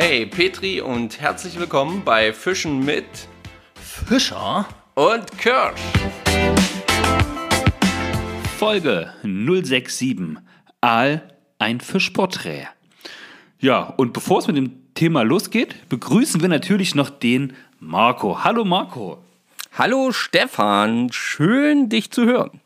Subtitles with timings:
[0.00, 3.04] Hey Petri und herzlich willkommen bei Fischen mit
[3.74, 5.80] Fischer und Kirsch.
[8.56, 10.36] Folge 067
[10.80, 12.68] Aal, ein Fischporträt.
[13.58, 18.44] Ja, und bevor es mit dem Thema losgeht, begrüßen wir natürlich noch den Marco.
[18.44, 19.18] Hallo Marco.
[19.72, 22.60] Hallo Stefan, schön dich zu hören.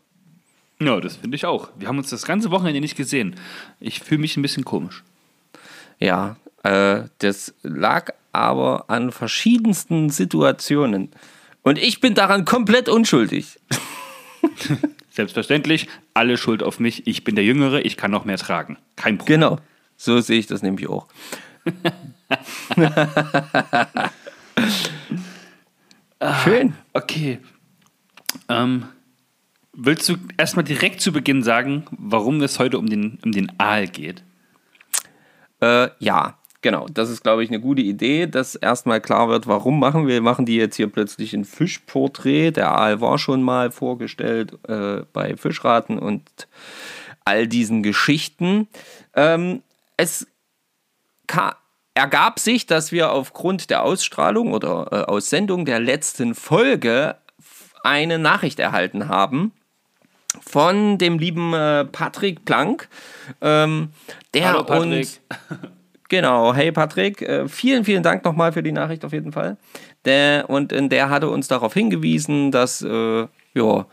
[0.81, 1.71] Ja, das finde ich auch.
[1.79, 3.37] Wir haben uns das ganze Wochenende nicht gesehen.
[3.81, 5.03] Ich fühle mich ein bisschen komisch.
[5.99, 11.11] Ja, äh, das lag aber an verschiedensten Situationen.
[11.63, 13.61] Und ich bin daran komplett unschuldig.
[15.11, 17.07] Selbstverständlich, alle Schuld auf mich.
[17.07, 18.79] Ich bin der Jüngere, ich kann noch mehr tragen.
[18.97, 19.41] Kein Problem.
[19.41, 19.59] Genau,
[19.97, 21.07] so sehe ich das nämlich auch.
[26.45, 26.75] Schön.
[26.93, 27.41] Okay.
[28.49, 28.87] Ähm,
[29.73, 33.89] willst du erstmal direkt zu Beginn sagen, warum es heute um den, um den Aal
[33.89, 34.23] geht?
[35.61, 36.87] Äh, ja, genau.
[36.93, 40.21] Das ist, glaube ich, eine gute Idee, dass erstmal klar wird, warum machen wir.
[40.23, 42.53] Machen die jetzt hier plötzlich ein Fischporträt.
[42.53, 46.23] Der Aal war schon mal vorgestellt äh, bei Fischraten und
[47.25, 48.69] all diesen Geschichten.
[49.15, 49.63] Ähm,
[49.97, 50.27] es
[51.95, 57.17] ergab sich, dass wir aufgrund der Ausstrahlung oder äh, Aussendung der letzten Folge
[57.85, 59.53] eine Nachricht erhalten haben
[60.41, 62.89] von dem lieben äh, Patrick Plank,
[63.41, 63.91] ähm,
[64.35, 64.99] der Hallo, Patrick.
[64.99, 65.21] uns
[66.13, 69.57] Genau, hey Patrick, äh, vielen, vielen Dank nochmal für die Nachricht auf jeden Fall.
[70.05, 73.87] Der, und in der hatte uns darauf hingewiesen, dass, äh, ja,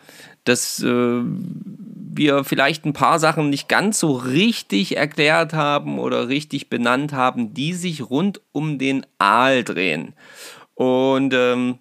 [0.43, 6.69] dass äh, wir vielleicht ein paar Sachen nicht ganz so richtig erklärt haben oder richtig
[6.69, 10.13] benannt haben, die sich rund um den Aal drehen.
[10.73, 11.79] Und ähm,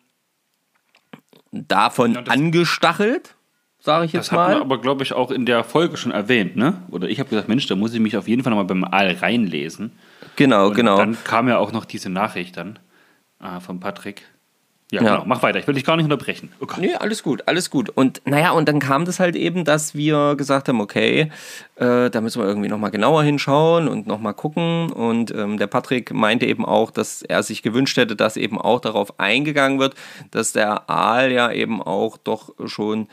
[1.50, 3.34] davon ja, angestachelt,
[3.80, 4.44] sage ich jetzt das mal.
[4.44, 6.80] Das haben wir aber, glaube ich, auch in der Folge schon erwähnt, ne?
[6.92, 9.16] Oder ich habe gesagt, Mensch, da muss ich mich auf jeden Fall nochmal beim Aal
[9.20, 9.98] reinlesen.
[10.36, 10.98] Genau, und genau.
[10.98, 12.78] Dann kam ja auch noch diese Nachricht dann
[13.42, 14.22] äh, von Patrick.
[14.90, 15.24] Ja, ja, genau.
[15.26, 15.58] Mach weiter.
[15.58, 16.50] Ich will dich gar nicht unterbrechen.
[16.60, 17.90] Oh nee, alles gut, alles gut.
[17.90, 21.30] Und naja, und dann kam das halt eben, dass wir gesagt haben, okay,
[21.76, 24.90] äh, da müssen wir irgendwie nochmal genauer hinschauen und nochmal gucken.
[24.90, 28.80] Und ähm, der Patrick meinte eben auch, dass er sich gewünscht hätte, dass eben auch
[28.80, 29.94] darauf eingegangen wird,
[30.30, 33.08] dass der Aal ja eben auch doch schon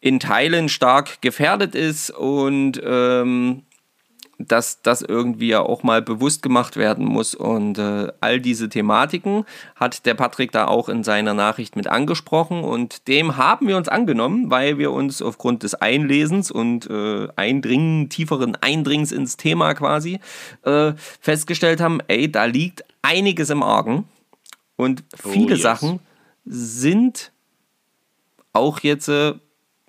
[0.00, 3.64] in Teilen stark gefährdet ist und ähm,
[4.38, 7.34] dass das irgendwie ja auch mal bewusst gemacht werden muss.
[7.34, 9.44] Und äh, all diese Thematiken
[9.76, 12.64] hat der Patrick da auch in seiner Nachricht mit angesprochen.
[12.64, 18.08] Und dem haben wir uns angenommen, weil wir uns aufgrund des Einlesens und äh, Eindringen,
[18.08, 20.20] tieferen Eindringens ins Thema quasi,
[20.62, 24.08] äh, festgestellt haben, ey, da liegt einiges im Argen.
[24.76, 25.62] Und oh, viele oh, yes.
[25.62, 26.00] Sachen
[26.44, 27.32] sind
[28.52, 29.34] auch jetzt, äh,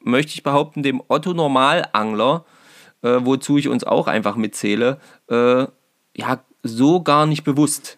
[0.01, 2.45] möchte ich behaupten, dem Otto Normalangler
[3.05, 4.99] äh, wozu ich uns auch einfach mitzähle,
[5.29, 5.67] äh,
[6.15, 7.97] ja, so gar nicht bewusst.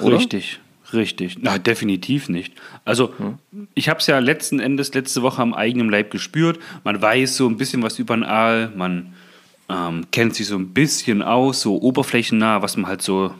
[0.00, 0.16] Oder?
[0.16, 0.60] Richtig,
[0.92, 1.38] richtig.
[1.40, 2.54] Na, definitiv nicht.
[2.84, 3.38] Also, hm.
[3.74, 6.58] ich habe es ja letzten Endes letzte Woche am eigenen Leib gespürt.
[6.84, 9.14] Man weiß so ein bisschen was über den Aal, man
[9.68, 13.34] ähm, kennt sich so ein bisschen aus, so oberflächennah, was man halt so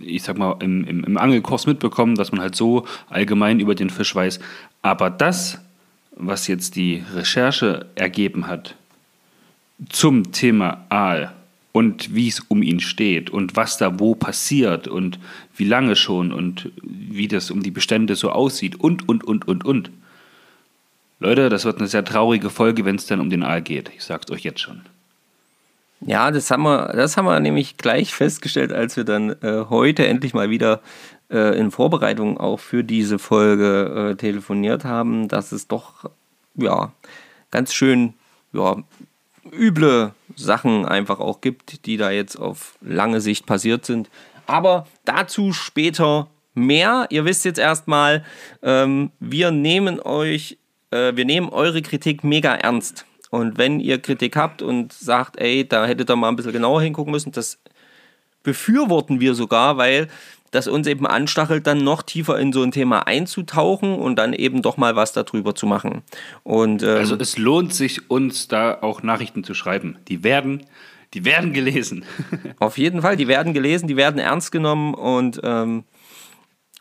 [0.00, 3.90] ich sag mal, im, im, im Angelkurs mitbekommen, dass man halt so allgemein über den
[3.90, 4.38] Fisch weiß.
[4.82, 5.58] Aber das,
[6.14, 8.76] was jetzt die Recherche ergeben hat,
[9.88, 11.32] zum Thema Aal
[11.72, 15.18] und wie es um ihn steht und was da wo passiert und
[15.56, 19.64] wie lange schon und wie das um die Bestände so aussieht und, und, und, und,
[19.64, 19.90] und.
[21.20, 23.90] Leute, das wird eine sehr traurige Folge, wenn es dann um den Aal geht.
[23.96, 24.82] Ich sag's euch jetzt schon.
[26.00, 30.06] Ja, das haben wir, das haben wir nämlich gleich festgestellt, als wir dann äh, heute
[30.06, 30.80] endlich mal wieder
[31.28, 36.08] äh, in Vorbereitung auch für diese Folge äh, telefoniert haben, dass es doch
[36.54, 36.92] ja
[37.50, 38.14] ganz schön
[38.52, 38.76] ja,
[39.52, 44.08] üble Sachen einfach auch gibt, die da jetzt auf lange Sicht passiert sind.
[44.46, 46.28] Aber dazu später
[46.58, 47.06] mehr.
[47.10, 48.24] Ihr wisst jetzt erstmal,
[48.62, 50.58] ähm, wir nehmen euch,
[50.90, 53.06] äh, wir nehmen eure Kritik mega ernst.
[53.30, 56.82] Und wenn ihr Kritik habt und sagt, ey, da hättet ihr mal ein bisschen genauer
[56.82, 57.58] hingucken müssen, das
[58.42, 60.08] befürworten wir sogar, weil
[60.50, 64.62] das uns eben anstachelt, dann noch tiefer in so ein Thema einzutauchen und dann eben
[64.62, 66.02] doch mal was darüber zu machen.
[66.42, 69.96] Und, ähm, also es lohnt sich, uns da auch Nachrichten zu schreiben.
[70.08, 70.64] Die werden,
[71.14, 72.04] die werden gelesen.
[72.58, 75.84] auf jeden Fall, die werden gelesen, die werden ernst genommen und ähm,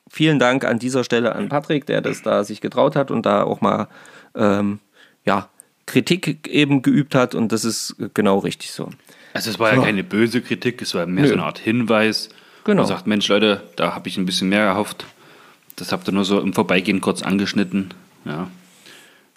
[0.09, 3.43] vielen Dank an dieser Stelle an Patrick, der das da sich getraut hat und da
[3.43, 3.87] auch mal
[4.35, 4.79] ähm,
[5.25, 5.49] ja,
[5.85, 8.89] Kritik eben geübt hat und das ist genau richtig so.
[9.33, 11.27] Also es war ja keine böse Kritik, es war mehr Nö.
[11.29, 12.29] so eine Art Hinweis
[12.67, 12.81] Genau.
[12.81, 15.05] Und sagt, Mensch, Leute, da habe ich ein bisschen mehr erhofft.
[15.77, 17.93] Das habt ihr nur so im Vorbeigehen kurz angeschnitten.
[18.25, 18.49] Ja.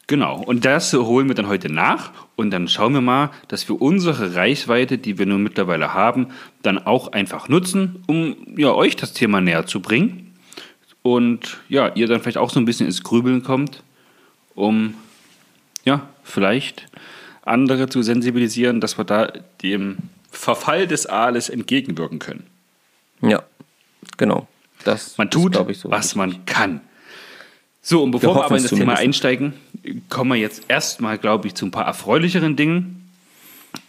[0.08, 3.80] Genau, und das holen wir dann heute nach und dann schauen wir mal, dass wir
[3.80, 6.26] unsere Reichweite, die wir nun mittlerweile haben,
[6.62, 10.34] dann auch einfach nutzen, um ja, euch das Thema näher zu bringen
[11.02, 13.84] und ja, ihr dann vielleicht auch so ein bisschen ins Grübeln kommt,
[14.56, 14.94] um
[15.84, 16.88] ja, vielleicht
[17.42, 19.98] andere zu sensibilisieren, dass wir da dem
[20.32, 22.49] Verfall des Aales entgegenwirken können.
[23.22, 23.42] Ja,
[24.16, 24.48] genau.
[24.84, 26.80] Das man tut, so was man kann.
[27.82, 29.54] So, und bevor wir, wir aber in das Thema einsteigen,
[30.08, 33.10] kommen wir jetzt erstmal, glaube ich, zu ein paar erfreulicheren Dingen.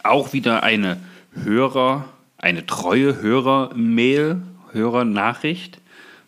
[0.02, 0.98] Auch wieder eine
[1.34, 2.08] Hörer,
[2.38, 4.42] eine treue Hörer-Mail,
[4.72, 5.78] Hörer-Nachricht.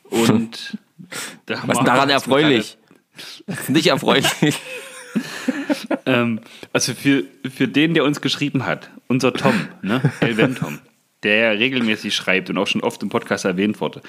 [0.04, 0.78] Und
[1.46, 2.76] da was ist daran erfreulich?
[3.68, 4.26] Nicht erfreulich.
[6.06, 6.40] ähm,
[6.72, 10.12] also für, für den, der uns geschrieben hat, unser Tom, ne?
[10.20, 10.78] Elven Tom,
[11.24, 14.02] der regelmäßig schreibt und auch schon oft im Podcast erwähnt wurde.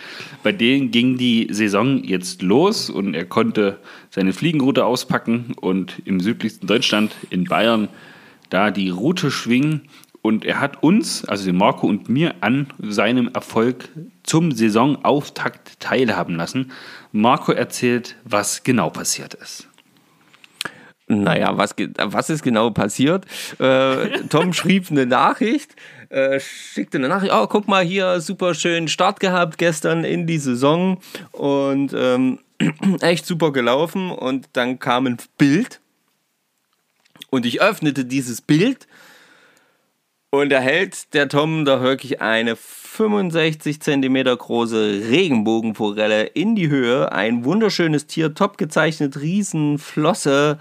[0.43, 3.79] Bei denen ging die Saison jetzt los und er konnte
[4.09, 7.87] seine Fliegenroute auspacken und im südlichsten Deutschland, in Bayern,
[8.49, 9.81] da die Route schwingen.
[10.21, 13.89] Und er hat uns, also den Marco und mir, an seinem Erfolg
[14.23, 16.71] zum Saisonauftakt teilhaben lassen.
[17.11, 19.67] Marco erzählt, was genau passiert ist.
[21.07, 23.25] Naja, was, was ist genau passiert?
[23.59, 25.75] Äh, Tom schrieb eine Nachricht,
[26.09, 30.39] äh, schickte eine Nachricht, oh, guck mal hier, super schön Start gehabt gestern in die
[30.39, 30.99] Saison
[31.31, 32.39] und ähm,
[33.01, 34.09] echt super gelaufen.
[34.09, 35.79] Und dann kam ein Bild
[37.29, 38.87] und ich öffnete dieses Bild
[40.31, 42.57] und da hält der Tom da wirklich eine
[42.95, 47.11] 65 cm große Regenbogenforelle in die Höhe.
[47.11, 50.59] Ein wunderschönes Tier, top gezeichnet, Riesenflosse,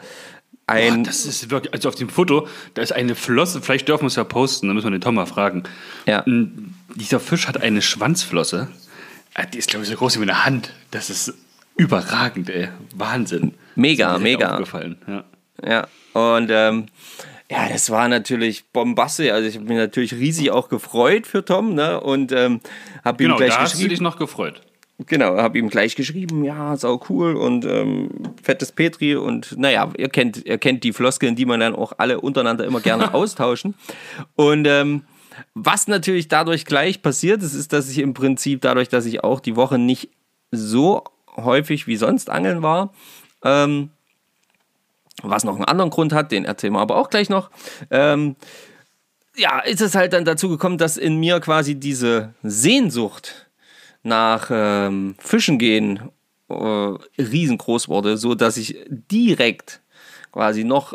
[0.66, 0.96] ein.
[0.96, 4.08] Boah, das ist wirklich, also auf dem Foto, da ist eine Flosse, vielleicht dürfen wir
[4.08, 5.64] es ja posten, da müssen wir den Tom mal fragen.
[6.06, 6.24] Ja.
[6.26, 8.68] Dieser Fisch hat eine Schwanzflosse.
[9.34, 10.72] Ah, die ist, glaube ich, so groß wie eine Hand.
[10.90, 11.34] Das ist
[11.76, 12.68] überragend, ey.
[12.94, 13.54] Wahnsinn.
[13.74, 14.52] Mega, mega.
[14.52, 14.96] Aufgefallen.
[15.06, 15.24] Ja.
[15.66, 15.86] ja.
[16.12, 16.86] Und ähm,
[17.50, 19.30] ja, das war natürlich bombastisch.
[19.30, 22.00] Also ich habe mich natürlich riesig auch gefreut für Tom, ne?
[22.00, 22.60] Und ähm,
[23.04, 23.72] habe ihm genau, gleich da geschrieben.
[23.72, 24.62] Hast du dich noch gefreut?
[25.06, 28.10] Genau, habe ihm gleich geschrieben, ja, sau cool und ähm,
[28.40, 32.20] fettes Petri und naja, ihr kennt, ihr kennt die Floskeln, die man dann auch alle
[32.20, 33.74] untereinander immer gerne austauschen.
[34.36, 35.02] Und ähm,
[35.52, 39.40] was natürlich dadurch gleich passiert ist, ist, dass ich im Prinzip dadurch, dass ich auch
[39.40, 40.10] die Woche nicht
[40.52, 41.02] so
[41.36, 42.94] häufig wie sonst angeln war,
[43.42, 43.90] ähm,
[45.22, 47.50] was noch einen anderen Grund hat, den erzählen wir aber auch gleich noch,
[47.90, 48.36] ähm,
[49.36, 53.48] ja, ist es halt dann dazu gekommen, dass in mir quasi diese Sehnsucht
[54.02, 56.10] nach ähm, Fischen gehen
[56.48, 59.80] äh, riesengroß wurde, so dass ich direkt
[60.30, 60.94] quasi noch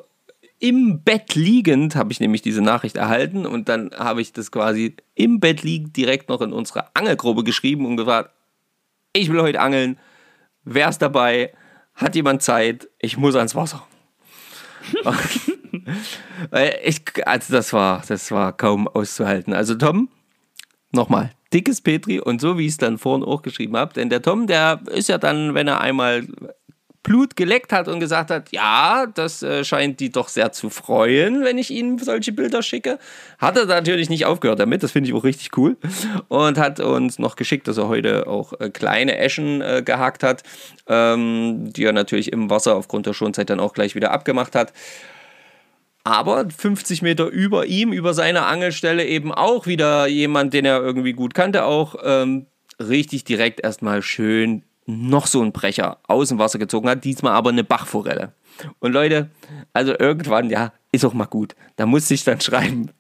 [0.60, 4.96] im Bett liegend habe ich nämlich diese Nachricht erhalten und dann habe ich das quasi
[5.16, 8.32] im Bett liegend direkt noch in unsere Angelgruppe geschrieben und gefragt,
[9.14, 9.98] ich will heute angeln,
[10.66, 11.54] wer ist dabei,
[11.96, 13.88] hat jemand Zeit, ich muss ans Wasser.
[16.84, 19.54] ich, also das war, das war kaum auszuhalten.
[19.54, 20.10] Also Tom,
[20.92, 24.22] nochmal, dickes Petri und so wie ich es dann vorhin auch geschrieben habe, denn der
[24.22, 26.28] Tom, der ist ja dann, wenn er einmal
[27.04, 31.44] Blut geleckt hat und gesagt hat, ja, das äh, scheint die doch sehr zu freuen,
[31.44, 33.00] wenn ich ihnen solche Bilder schicke.
[33.38, 35.78] Hat er natürlich nicht aufgehört damit, das finde ich auch richtig cool.
[36.28, 40.44] Und hat uns noch geschickt, dass er heute auch äh, kleine Eschen äh, gehakt hat,
[40.88, 44.74] ähm, die er natürlich im Wasser aufgrund der Schonzeit dann auch gleich wieder abgemacht hat
[46.06, 51.14] aber 50 Meter über ihm, über seiner Angelstelle eben auch wieder jemand, den er irgendwie
[51.14, 52.48] gut kannte, auch ähm,
[52.80, 57.52] richtig direkt erstmal schön noch so ein Brecher aus dem Wasser gezogen hat, diesmal aber
[57.52, 58.34] eine Bachforelle.
[58.80, 59.30] Und Leute,
[59.72, 61.56] also irgendwann, ja, ist auch mal gut.
[61.76, 62.92] Da musste ich dann schreiben,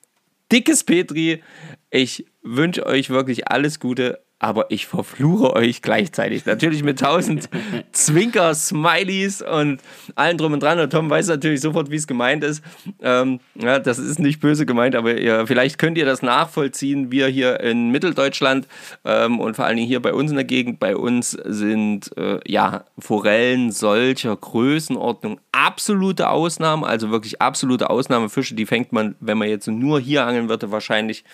[0.52, 1.42] dickes Petri,
[1.90, 6.46] ich wünsche euch wirklich alles Gute, aber ich verfluche euch gleichzeitig.
[6.46, 7.50] Natürlich mit tausend
[7.92, 9.82] Zwinker-Smileys und
[10.16, 10.80] allen drum und dran.
[10.80, 12.64] Und Tom weiß natürlich sofort, wie es gemeint ist.
[13.02, 17.12] Ähm, ja, das ist nicht böse gemeint, aber ihr, vielleicht könnt ihr das nachvollziehen.
[17.12, 18.68] Wir hier in Mitteldeutschland
[19.04, 22.40] ähm, und vor allen Dingen hier bei uns in der Gegend, bei uns sind äh,
[22.48, 28.56] ja Forellen solcher Größenordnung absolute Ausnahmen, also wirklich absolute Ausnahmefische.
[28.56, 31.26] Die fängt man, wenn man jetzt nur hier angeln würde, wahrscheinlich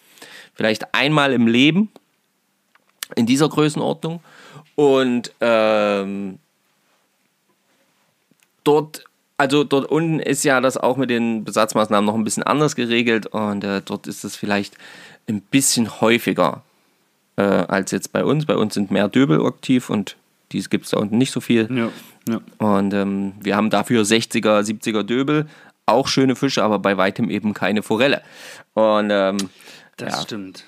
[0.56, 1.92] vielleicht einmal im Leben
[3.16, 4.22] in dieser Größenordnung.
[4.76, 6.40] Und ähm,
[8.64, 9.06] dort,
[9.38, 13.28] also dort unten ist ja das auch mit den Besatzmaßnahmen noch ein bisschen anders geregelt
[13.28, 14.78] und äh, dort ist es vielleicht
[15.28, 16.62] ein bisschen häufiger
[17.38, 18.46] äh, als jetzt bei uns.
[18.46, 20.16] Bei uns sind mehr Döbel aktiv und
[20.52, 21.70] dies gibt es da unten nicht so viel.
[21.72, 21.90] Ja,
[22.30, 22.42] ja.
[22.58, 25.48] Und ähm, wir haben dafür 60er, 70er Döbel,
[25.86, 28.22] auch schöne Fische, aber bei weitem eben keine Forelle.
[28.74, 29.38] Und ähm,
[29.98, 30.22] das ja.
[30.22, 30.66] stimmt.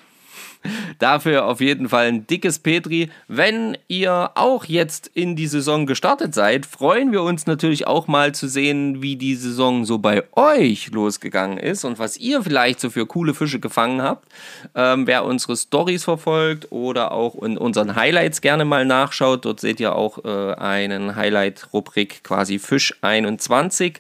[1.00, 3.10] Dafür auf jeden Fall ein dickes Petri.
[3.28, 8.34] Wenn ihr auch jetzt in die Saison gestartet seid, freuen wir uns natürlich auch mal
[8.34, 12.90] zu sehen, wie die Saison so bei euch losgegangen ist und was ihr vielleicht so
[12.90, 14.28] für coole Fische gefangen habt.
[14.76, 19.80] Ähm, wer unsere Stories verfolgt oder auch in unseren Highlights gerne mal nachschaut, dort seht
[19.80, 24.00] ihr auch äh, einen Highlight-Rubrik quasi Fisch 21.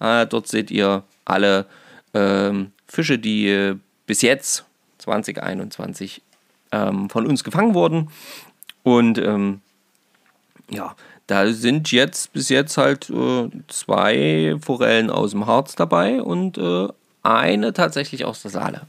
[0.00, 1.66] Äh, dort seht ihr alle
[2.14, 4.64] ähm, Fische, die äh, bis jetzt
[5.08, 6.22] 2021
[6.72, 8.10] ähm, von uns gefangen wurden.
[8.82, 9.60] Und ähm,
[10.70, 10.94] ja,
[11.26, 16.88] da sind jetzt bis jetzt halt äh, zwei Forellen aus dem Harz dabei und äh,
[17.22, 18.82] eine tatsächlich aus der Saale.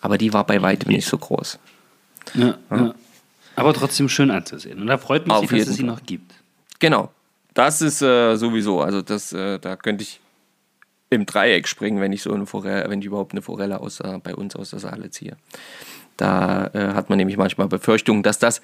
[0.00, 1.58] Aber die war bei weitem nicht so groß.
[2.34, 2.94] Ja, ja.
[3.56, 4.80] Aber trotzdem schön anzusehen.
[4.80, 6.34] Und da freut mich, dass es sie noch gibt.
[6.80, 7.10] Genau.
[7.54, 10.20] Das ist äh, sowieso, also das, äh, da könnte ich
[11.14, 14.18] im Dreieck springen, wenn ich so eine Forelle, wenn ich überhaupt eine Forelle aus, äh,
[14.22, 15.36] bei uns aus der Saale ziehe.
[16.16, 18.60] Da äh, hat man nämlich manchmal Befürchtungen, dass das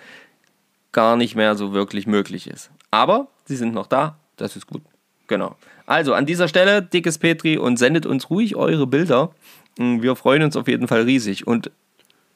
[0.92, 2.70] gar nicht mehr so wirklich möglich ist.
[2.90, 4.82] Aber sie sind noch da, das ist gut.
[5.26, 5.56] Genau.
[5.86, 9.30] Also an dieser Stelle, dickes Petri und sendet uns ruhig eure Bilder.
[9.78, 11.46] Mm, wir freuen uns auf jeden Fall riesig.
[11.46, 11.70] Und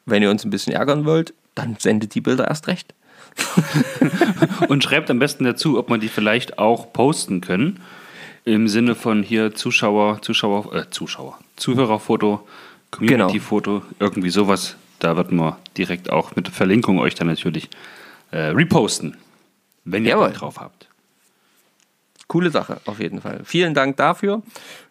[0.06, 2.94] wenn ihr uns ein bisschen ärgern wollt, dann sendet die Bilder erst recht.
[4.68, 7.80] und schreibt am besten dazu, ob man die vielleicht auch posten können.
[8.44, 12.46] Im Sinne von hier Zuschauer, Zuschauer, äh, Zuschauer, Zuhörerfoto,
[12.90, 13.92] Community-Foto, genau.
[13.98, 14.76] irgendwie sowas.
[14.98, 17.70] Da wird man direkt auch mit Verlinkung euch dann natürlich
[18.30, 19.16] äh, reposten,
[19.84, 20.32] wenn ihr Jawohl.
[20.32, 20.88] Drauf habt.
[22.28, 23.40] Coole Sache, auf jeden Fall.
[23.44, 24.42] Vielen Dank dafür.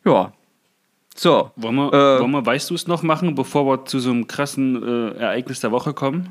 [0.03, 0.33] Ja.
[1.15, 1.51] So.
[1.55, 4.27] Wollen wir, äh, wollen wir weißt du es noch machen, bevor wir zu so einem
[4.27, 6.29] krassen äh, Ereignis der Woche kommen?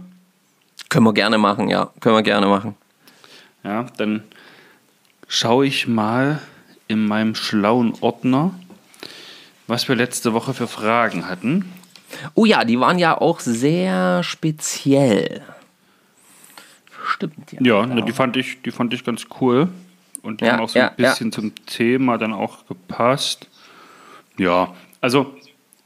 [0.89, 1.91] Können wir gerne machen, ja.
[2.01, 2.75] Können wir gerne machen.
[3.65, 4.25] Ja, dann
[5.29, 6.41] schaue ich mal
[6.93, 8.53] in meinem schlauen Ordner,
[9.67, 11.73] was wir letzte Woche für Fragen hatten.
[12.35, 15.43] Oh ja, die waren ja auch sehr speziell.
[17.05, 17.61] Stimmt ja.
[17.63, 18.05] Ja, genau.
[18.05, 19.69] die, fand ich, die fand ich ganz cool.
[20.23, 23.49] Und die ja, haben auch so ja, ein bisschen zum Thema dann auch gepasst.
[24.39, 25.35] Ja, also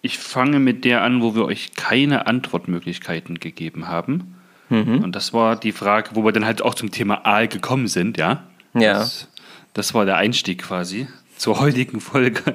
[0.03, 4.35] ich fange mit der an, wo wir euch keine Antwortmöglichkeiten gegeben haben.
[4.69, 5.03] Mhm.
[5.03, 8.19] Und das war die Frage, wo wir dann halt auch zum Thema Aal gekommen sind,
[8.19, 8.43] ja?
[8.75, 8.95] Ja.
[8.95, 9.29] Das,
[9.77, 11.07] das war der Einstieg quasi
[11.37, 12.55] zur heutigen Folge.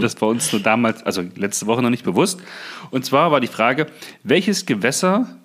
[0.00, 2.40] das war uns nur damals, also letzte Woche noch nicht bewusst.
[2.90, 3.86] Und zwar war die Frage,
[4.24, 5.38] welches Gewässer,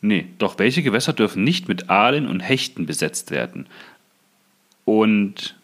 [0.00, 3.66] nee, doch, welche Gewässer dürfen nicht mit Aalen und Hechten besetzt werden?
[4.86, 5.54] Und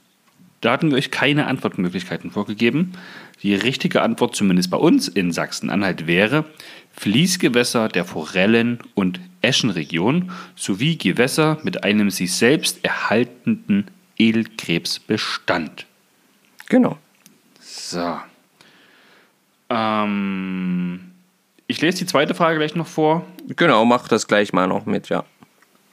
[0.60, 2.92] da hatten wir euch keine Antwortmöglichkeiten vorgegeben.
[3.42, 6.44] Die richtige Antwort, zumindest bei uns in Sachsen-Anhalt, wäre
[6.92, 13.86] Fließgewässer der Forellen- und Eschenregion sowie Gewässer mit einem sich selbst erhaltenden
[14.18, 15.86] Edelkrebsbestand.
[16.68, 16.98] Genau.
[17.60, 18.18] So.
[19.68, 21.12] Ähm,
[21.66, 23.24] ich lese die zweite Frage gleich noch vor.
[23.48, 25.24] Genau, mach das gleich mal noch mit, ja.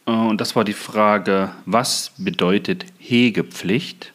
[0.06, 4.14] Äh, und das war die Frage, was bedeutet Hegepflicht?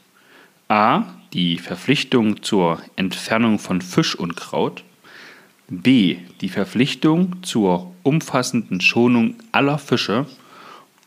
[0.68, 1.04] A.
[1.32, 4.84] Die Verpflichtung zur Entfernung von Fischunkraut.
[5.68, 6.18] B.
[6.40, 10.26] Die Verpflichtung zur umfassenden Schonung aller Fische.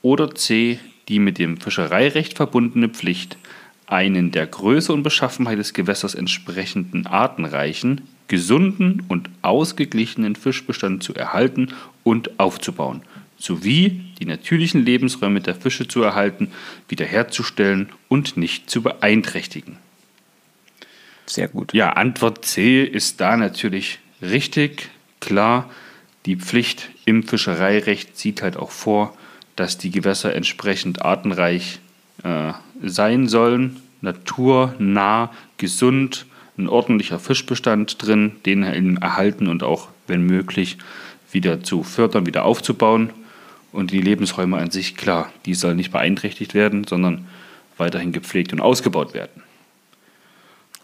[0.01, 3.37] Oder C die mit dem Fischereirecht verbundene Pflicht,
[3.85, 11.73] einen der Größe und Beschaffenheit des Gewässers entsprechenden artenreichen, gesunden und ausgeglichenen Fischbestand zu erhalten
[12.03, 13.01] und aufzubauen,
[13.37, 16.51] sowie die natürlichen Lebensräume der Fische zu erhalten,
[16.89, 19.77] wiederherzustellen und nicht zu beeinträchtigen.
[21.25, 21.73] Sehr gut.
[21.73, 25.69] Ja, Antwort C ist da natürlich richtig, klar.
[26.25, 29.15] Die Pflicht im Fischereirecht sieht halt auch vor,
[29.57, 31.79] dass die Gewässer entsprechend artenreich
[32.23, 36.25] äh, sein sollen, naturnah, gesund,
[36.57, 38.63] ein ordentlicher Fischbestand drin, den
[38.97, 40.77] erhalten und auch, wenn möglich,
[41.31, 43.09] wieder zu fördern, wieder aufzubauen.
[43.71, 47.27] Und die Lebensräume an sich, klar, die sollen nicht beeinträchtigt werden, sondern
[47.77, 49.43] weiterhin gepflegt und ausgebaut werden.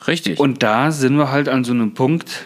[0.05, 0.39] Richtig.
[0.39, 2.45] Und da sind wir halt an so einem Punkt,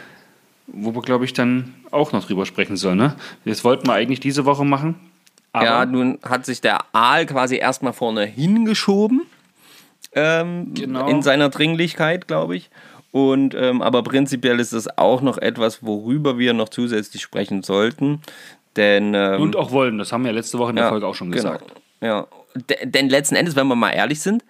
[0.68, 2.98] wo wir, glaube ich, dann auch noch drüber sprechen sollen.
[2.98, 3.16] Ne?
[3.46, 4.96] Das wollten wir eigentlich diese Woche machen.
[5.58, 9.24] Aber ja, nun hat sich der Aal quasi erstmal vorne hingeschoben.
[10.14, 11.08] Ähm, genau.
[11.08, 12.70] In seiner Dringlichkeit, glaube ich.
[13.12, 18.22] Und, ähm, aber prinzipiell ist das auch noch etwas, worüber wir noch zusätzlich sprechen sollten.
[18.76, 21.16] Denn, ähm, Und auch wollen, das haben wir letzte Woche in der ja, Folge auch
[21.16, 21.54] schon genau.
[21.54, 21.72] gesagt.
[22.02, 22.28] Ja,
[22.84, 24.44] denn letzten Endes, wenn wir mal ehrlich sind,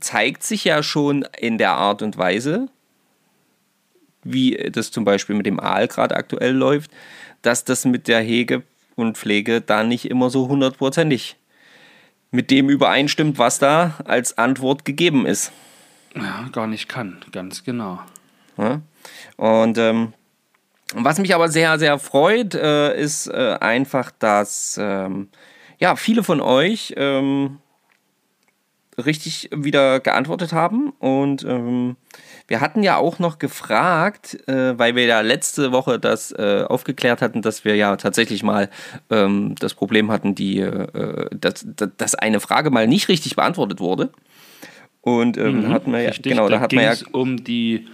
[0.00, 2.68] zeigt sich ja schon in der Art und Weise,
[4.24, 6.90] wie das zum Beispiel mit dem Aal gerade aktuell läuft,
[7.42, 8.62] dass das mit der Hege
[8.96, 11.36] und Pflege da nicht immer so hundertprozentig
[12.32, 15.52] mit dem übereinstimmt, was da als Antwort gegeben ist.
[16.14, 18.00] Ja, gar nicht kann, ganz genau.
[18.56, 18.80] Ja?
[19.36, 20.12] Und ähm,
[20.94, 25.28] Was mich aber sehr, sehr freut, äh, ist äh, einfach, dass ähm,
[25.78, 27.58] ja, viele von euch ähm,
[28.96, 30.90] richtig wieder geantwortet haben.
[30.98, 31.96] Und ähm,
[32.48, 37.20] wir hatten ja auch noch gefragt, äh, weil wir ja letzte Woche das äh, aufgeklärt
[37.20, 38.70] hatten, dass wir ja tatsächlich mal
[39.10, 44.10] ähm, das Problem hatten, die, äh, dass, dass eine Frage mal nicht richtig beantwortet wurde.
[45.00, 47.86] Und ähm, mhm, hatten wir ja, richtig, genau, da, da hatten wir ja um die,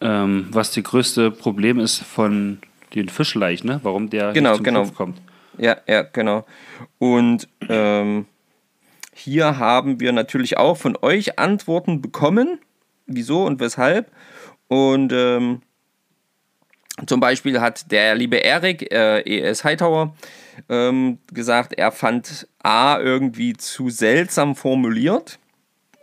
[0.00, 2.58] ähm, was die größte Problem ist von
[2.94, 3.80] den Fischleich, ne?
[3.82, 4.86] Warum der genau, zum genau.
[4.86, 5.20] kommt.
[5.58, 6.46] Ja, ja, genau.
[6.98, 8.26] Und ähm,
[9.12, 12.58] hier haben wir natürlich auch von euch Antworten bekommen,
[13.06, 14.10] wieso und weshalb.
[14.68, 15.62] Und ähm,
[17.06, 20.14] zum Beispiel hat der liebe Erik, äh, ES Hightower,
[20.68, 25.38] ähm, gesagt, er fand A irgendwie zu seltsam formuliert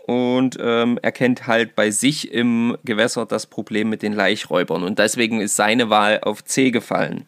[0.05, 4.83] und ähm, erkennt halt bei sich im Gewässer das Problem mit den Laichräubern.
[4.83, 7.25] Und deswegen ist seine Wahl auf C gefallen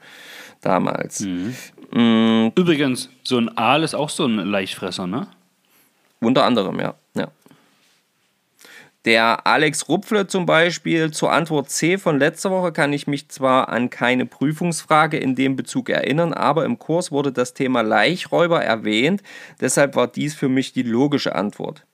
[0.62, 1.22] damals.
[1.22, 1.56] Mhm.
[1.94, 2.52] Mhm.
[2.56, 5.28] Übrigens, so ein Aal ist auch so ein Leichtfresser, ne?
[6.20, 6.96] Unter anderem, ja.
[7.16, 7.28] ja.
[9.06, 13.68] Der Alex Rupfle zum Beispiel zur Antwort C von letzter Woche kann ich mich zwar
[13.68, 19.22] an keine Prüfungsfrage in dem Bezug erinnern, aber im Kurs wurde das Thema Laichräuber erwähnt,
[19.60, 21.86] deshalb war dies für mich die logische Antwort.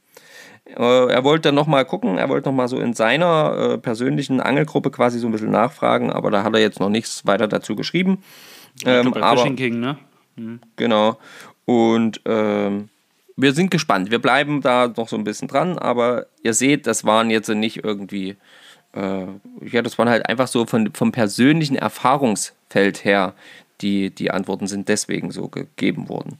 [0.66, 4.92] Äh, er wollte dann nochmal gucken, er wollte nochmal so in seiner äh, persönlichen Angelgruppe
[4.92, 8.24] quasi so ein bisschen nachfragen, aber da hat er jetzt noch nichts weiter dazu geschrieben.
[8.86, 9.98] Ähm, aber, Fishing King, ne?
[10.36, 10.60] Mhm.
[10.76, 11.18] Genau.
[11.66, 12.90] Und ähm,
[13.42, 14.12] wir sind gespannt.
[14.12, 17.84] Wir bleiben da noch so ein bisschen dran, aber ihr seht, das waren jetzt nicht
[17.84, 18.36] irgendwie,
[18.94, 19.26] äh,
[19.62, 23.34] ja, das waren halt einfach so von, vom persönlichen Erfahrungsfeld her,
[23.82, 26.38] die, die Antworten sind deswegen so gegeben worden.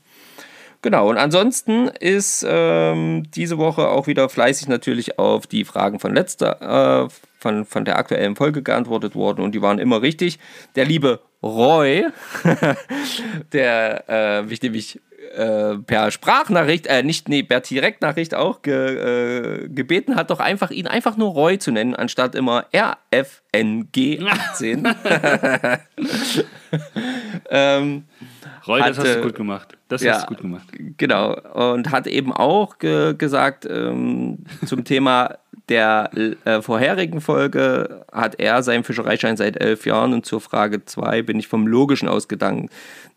[0.82, 6.14] Genau, und ansonsten ist ähm, diese Woche auch wieder fleißig natürlich auf die Fragen von
[6.14, 10.40] letzter, äh, von, von der aktuellen Folge geantwortet worden und die waren immer richtig.
[10.76, 12.08] Der liebe Roy,
[13.54, 15.02] der äh, mich nämlich
[15.36, 20.72] äh, per Sprachnachricht, äh, nicht, nee, per Direktnachricht auch ge, äh, gebeten hat, doch einfach
[20.72, 24.96] ihn einfach nur Roy zu nennen, anstatt immer RFNG18.
[27.50, 28.04] ähm,
[28.68, 29.78] Roy, das hast du gut gemacht.
[29.88, 30.68] Das ja, hast du gut gemacht.
[30.98, 31.34] Genau.
[31.72, 35.38] Und hat eben auch ge gesagt ähm, zum Thema
[35.70, 36.10] der
[36.46, 41.40] äh, vorherigen Folge hat er seinen Fischereischein seit elf Jahren und zur Frage 2 bin
[41.40, 42.70] ich vom Logischen ausgegangen.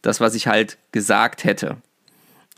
[0.02, 1.78] Das, was ich halt gesagt hätte.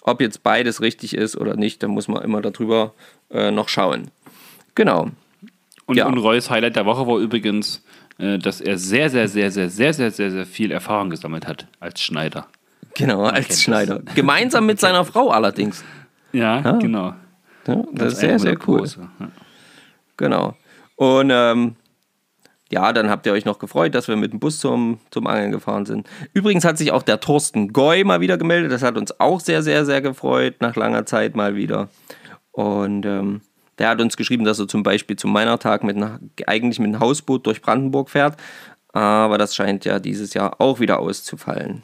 [0.04, 2.92] Ob jetzt beides richtig ist oder nicht, da muss man immer darüber
[3.30, 4.10] äh, noch schauen.
[4.74, 5.10] Genau.
[5.86, 6.06] Und, ja.
[6.06, 7.82] und Reus Highlight der Woche war übrigens,
[8.18, 11.66] äh, dass er sehr, sehr, sehr, sehr, sehr, sehr, sehr, sehr viel Erfahrung gesammelt hat
[11.80, 12.46] als Schneider.
[12.94, 14.00] Genau, Man als Schneider.
[14.00, 14.14] Das.
[14.14, 15.82] Gemeinsam mit seiner Frau allerdings.
[16.32, 16.72] Ja, ja.
[16.72, 17.14] genau.
[17.66, 18.86] Ja, das, das ist sehr, sehr cool.
[18.86, 19.28] Ja.
[20.18, 20.54] Genau.
[20.96, 21.76] Und ähm,
[22.70, 25.52] ja, dann habt ihr euch noch gefreut, dass wir mit dem Bus zum, zum Angeln
[25.52, 26.08] gefahren sind.
[26.32, 28.72] Übrigens hat sich auch der Thorsten Goy mal wieder gemeldet.
[28.72, 31.88] Das hat uns auch sehr, sehr, sehr gefreut, nach langer Zeit mal wieder.
[32.52, 33.42] Und ähm,
[33.78, 35.96] der hat uns geschrieben, dass er zum Beispiel zum Meinertag mit
[36.46, 38.36] eigentlich mit einem Hausboot durch Brandenburg fährt.
[38.92, 41.82] Aber das scheint ja dieses Jahr auch wieder auszufallen.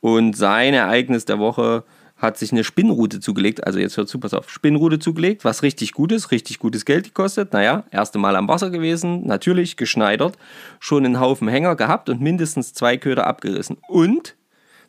[0.00, 1.84] Und sein Ereignis der Woche
[2.24, 3.64] hat sich eine Spinnrute zugelegt.
[3.64, 7.04] Also jetzt hört zu, pass auf, Spinnrute zugelegt, was richtig gut ist, richtig gutes Geld
[7.04, 7.52] gekostet.
[7.52, 10.36] Naja, erste Mal am Wasser gewesen, natürlich geschneidert,
[10.80, 13.76] schon einen Haufen Hänger gehabt und mindestens zwei Köder abgerissen.
[13.88, 14.34] Und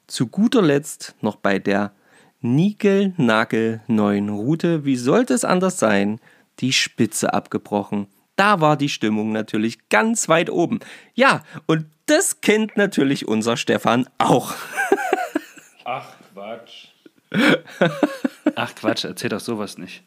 [0.07, 1.91] zu guter Letzt noch bei der
[2.41, 6.19] Nigel-Nagel neuen Route, wie sollte es anders sein,
[6.59, 8.07] die Spitze abgebrochen.
[8.35, 10.79] Da war die Stimmung natürlich ganz weit oben.
[11.13, 14.53] Ja, und das kennt natürlich unser Stefan auch.
[15.85, 16.94] Ach, Quatsch.
[18.55, 20.03] Ach Quatsch, erzähl doch sowas nicht.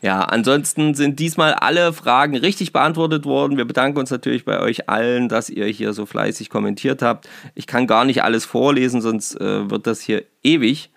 [0.00, 3.56] Ja, ansonsten sind diesmal alle Fragen richtig beantwortet worden.
[3.56, 7.28] Wir bedanken uns natürlich bei euch allen, dass ihr hier so fleißig kommentiert habt.
[7.54, 10.90] Ich kann gar nicht alles vorlesen, sonst äh, wird das hier ewig.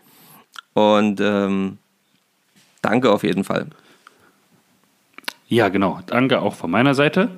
[0.74, 1.80] Und ähm,
[2.82, 3.68] danke auf jeden Fall.
[5.50, 6.02] Ja, genau.
[6.08, 7.30] Danke auch von meiner Seite.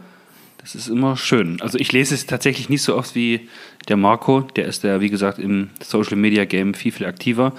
[0.58, 1.62] Das ist immer schön.
[1.62, 3.48] Also ich lese es tatsächlich nicht so oft wie
[3.90, 4.42] der Marco.
[4.42, 7.54] Der ist ja, wie gesagt, im Social Media Game viel, viel aktiver.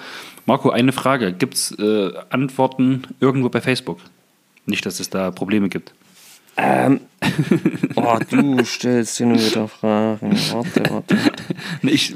[0.47, 1.33] Marco, eine Frage.
[1.33, 3.99] Gibt es äh, Antworten irgendwo bei Facebook?
[4.67, 5.93] Nicht, dass es da Probleme gibt.
[6.57, 7.01] Ähm,
[7.97, 10.33] oh, du stellst dir nur wieder Fragen.
[10.53, 11.17] Warte, warte.
[11.83, 12.15] Ich,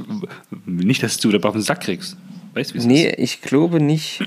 [0.66, 2.16] nicht, dass du da auf den Sack kriegst.
[2.54, 3.18] Weißt du, wie es nee, ist?
[3.18, 4.22] Nee, ich glaube nicht.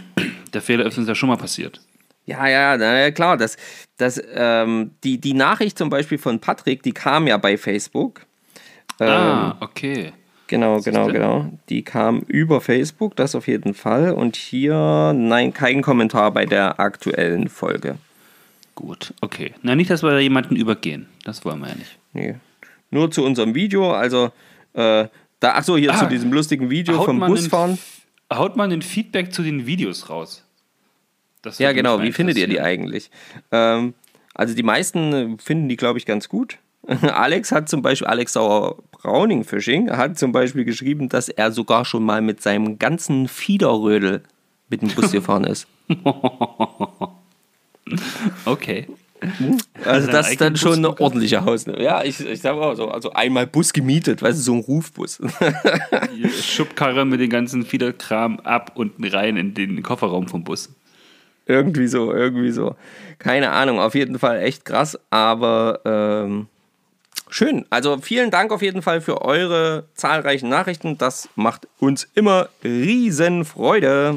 [0.53, 1.81] Der Fehler ist uns ja schon mal passiert.
[2.25, 3.37] Ja, ja, ja, klar.
[3.37, 3.57] Das,
[3.97, 8.26] das, ähm, die, die Nachricht zum Beispiel von Patrick, die kam ja bei Facebook.
[8.99, 10.13] Ah, ähm, ah, okay.
[10.47, 11.51] Genau, genau, genau.
[11.69, 14.11] Die kam über Facebook, das auf jeden Fall.
[14.11, 17.97] Und hier, nein, kein Kommentar bei der aktuellen Folge.
[18.73, 19.53] Gut, okay.
[19.61, 21.07] Na, nicht, dass wir da jemanden übergehen.
[21.25, 21.97] Das wollen wir ja nicht.
[22.13, 22.35] Nee.
[22.89, 23.91] nur zu unserem Video.
[23.91, 24.31] Also,
[24.73, 25.07] äh,
[25.39, 27.77] da, ach so, hier Ah, zu diesem lustigen Video vom Busfahren.
[28.31, 30.43] Den, haut man den Feedback zu den Videos raus?
[31.57, 31.97] Ja, genau.
[31.97, 33.11] mal Wie findet ihr die eigentlich?
[33.51, 33.93] Ähm,
[34.33, 36.57] also, die meisten finden die, glaube ich, ganz gut.
[37.01, 41.85] Alex hat zum Beispiel, Alex Sauer Browning Fishing, hat zum Beispiel geschrieben, dass er sogar
[41.85, 44.23] schon mal mit seinem ganzen Fiederrödel
[44.69, 45.67] mit dem Bus gefahren ist.
[48.43, 48.85] Okay.
[49.85, 51.79] Also Seinen das ist dann schon eine Bus ordentliche Hausnummer.
[51.81, 55.21] Ja, ich, ich sag auch so, also einmal Bus gemietet, weißt du, so ein Rufbus.
[56.13, 60.69] Die Schubkarre mit den ganzen Fiederkram ab und rein in den Kofferraum vom Bus.
[61.45, 62.75] irgendwie so, irgendwie so.
[63.17, 66.47] Keine Ahnung, auf jeden Fall echt krass, aber ähm,
[67.29, 67.65] schön.
[67.69, 70.97] Also vielen Dank auf jeden Fall für eure zahlreichen Nachrichten.
[70.97, 74.15] Das macht uns immer riesen Freude.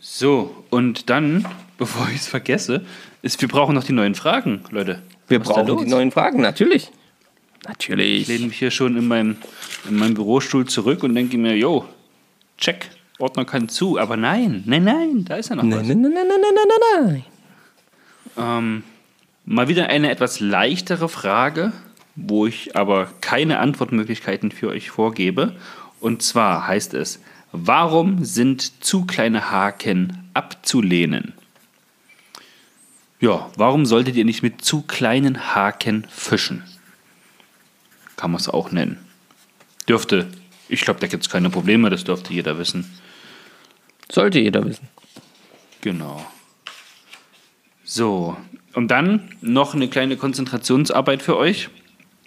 [0.00, 1.46] So, und dann,
[1.78, 2.84] bevor ich es vergesse,
[3.22, 5.02] ist, wir brauchen noch die neuen Fragen, Leute.
[5.28, 6.90] Wir Was brauchen die neuen Fragen, natürlich.
[7.62, 8.28] Ich Natürlich.
[8.28, 9.36] lehne mich hier schon in meinem,
[9.88, 11.84] in meinem Bürostuhl zurück und denke mir, yo,
[12.58, 13.98] check, Ordner kann zu.
[13.98, 15.70] Aber nein, nein, nein, da ist ja noch was.
[15.70, 17.24] Nein, nein, nein, nein, nein, nein, nein,
[18.36, 18.58] nein.
[18.58, 18.82] Ähm,
[19.46, 21.72] mal wieder eine etwas leichtere Frage,
[22.16, 25.56] wo ich aber keine Antwortmöglichkeiten für euch vorgebe.
[26.00, 31.32] Und zwar heißt es, warum sind zu kleine Haken abzulehnen?
[33.20, 36.64] Ja, warum solltet ihr nicht mit zu kleinen Haken fischen?
[38.16, 38.98] Kann man es auch nennen.
[39.88, 40.26] Dürfte,
[40.68, 42.90] ich glaube, da gibt es keine Probleme, das dürfte jeder wissen.
[44.10, 44.88] Sollte jeder wissen.
[45.80, 46.26] Genau.
[47.84, 48.36] So,
[48.76, 51.70] und dann noch eine kleine Konzentrationsarbeit für euch,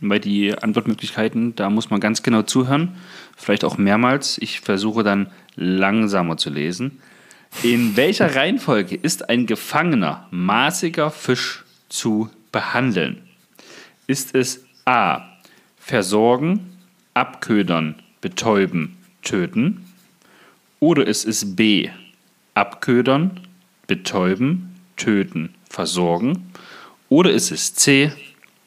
[0.01, 2.95] weil die Antwortmöglichkeiten, da muss man ganz genau zuhören,
[3.37, 4.39] vielleicht auch mehrmals.
[4.39, 6.99] Ich versuche dann langsamer zu lesen.
[7.61, 13.21] In welcher Reihenfolge ist ein gefangener, maßiger Fisch zu behandeln?
[14.07, 15.21] Ist es A.
[15.77, 16.77] Versorgen,
[17.13, 19.85] abködern, betäuben, töten?
[20.79, 21.89] Oder ist es B.
[22.55, 23.39] Abködern,
[23.85, 26.51] betäuben, töten, versorgen?
[27.07, 28.11] Oder ist es C.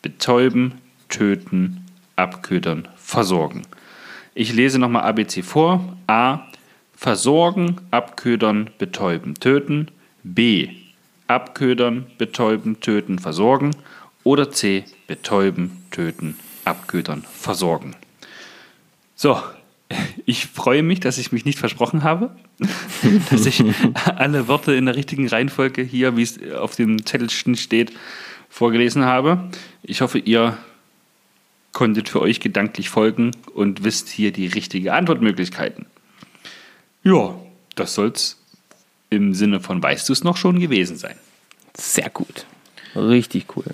[0.00, 1.86] Betäuben, töten,
[2.16, 3.62] abködern, versorgen?
[4.34, 5.96] Ich lese nochmal ABC vor.
[6.06, 6.40] A.
[6.94, 9.90] Versorgen, abködern, betäuben, töten.
[10.22, 10.68] B.
[11.26, 13.76] Abködern, betäuben, töten, versorgen.
[14.24, 14.84] Oder C.
[15.06, 17.96] Betäuben, töten, abködern, versorgen.
[19.14, 19.38] So,
[20.26, 22.34] ich freue mich, dass ich mich nicht versprochen habe,
[23.30, 23.62] dass ich
[24.04, 27.92] alle Worte in der richtigen Reihenfolge hier, wie es auf dem Zettelchen steht,
[28.48, 29.50] vorgelesen habe.
[29.82, 30.56] Ich hoffe, ihr
[31.72, 35.86] konntet für euch gedanklich folgen und wisst hier die richtige Antwortmöglichkeiten.
[37.02, 37.34] Ja,
[37.74, 38.38] das soll's
[39.10, 41.16] im Sinne von weißt du es noch schon gewesen sein.
[41.74, 42.46] Sehr gut.
[42.94, 43.64] Richtig cool.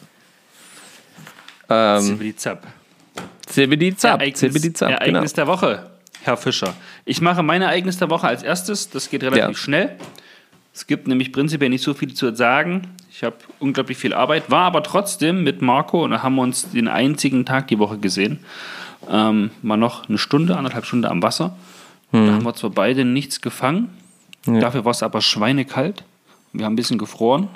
[1.69, 2.67] Ähm, Zivilizab.
[3.47, 5.01] Zibidi Zap, Ereignis, Zibidi Zap, genau.
[5.01, 5.91] Ereignis der Woche,
[6.23, 6.75] Herr Fischer.
[7.05, 8.91] Ich mache mein Ereignis der Woche als erstes.
[8.91, 9.55] Das geht relativ Ja.
[9.55, 9.97] schnell.
[10.75, 12.83] Es gibt nämlich prinzipiell nicht so viel zu sagen.
[13.11, 16.71] Ich habe unglaublich viel Arbeit, war aber trotzdem mit Marco und da haben wir uns
[16.71, 18.39] den einzigen Tag die Woche gesehen.
[19.11, 21.57] Ähm, mal noch eine Stunde, anderthalb Stunden am Wasser.
[22.13, 22.27] Hm.
[22.27, 23.91] Da haben wir zwar beide nichts gefangen,
[24.47, 26.05] dafür war es aber schweinekalt.
[26.53, 27.49] Wir haben ein bisschen gefroren.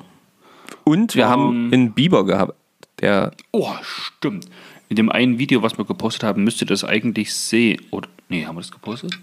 [0.85, 2.55] Und wir haben einen Biber gehabt.
[3.01, 4.47] Der, Oh, stimmt.
[4.89, 7.81] In dem einen Video, was wir gepostet haben, müsst ihr das eigentlich sehen.
[7.91, 9.19] Oder, nee, haben wir das gepostet?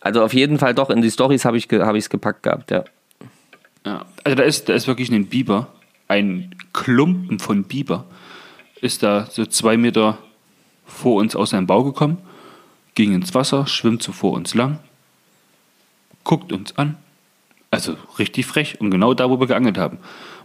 [0.00, 2.84] also auf jeden Fall doch in die Stories habe ich es hab gepackt gehabt, ja.
[3.84, 4.04] Ja.
[4.24, 5.68] Also da ist, da ist wirklich ein Biber,
[6.08, 8.04] ein Klumpen von Biber,
[8.80, 10.18] ist da so zwei Meter
[10.84, 12.18] vor uns aus seinem Bau gekommen,
[12.94, 14.78] ging ins Wasser, schwimmt so vor uns lang,
[16.24, 16.96] guckt uns an.
[17.70, 19.98] Also richtig frech und genau da, wo wir geangelt haben.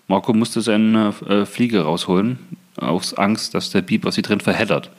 [0.08, 2.40] Marco musste seine äh, Fliege rausholen,
[2.78, 4.92] aus Angst, dass der Biber sie drin verheddert.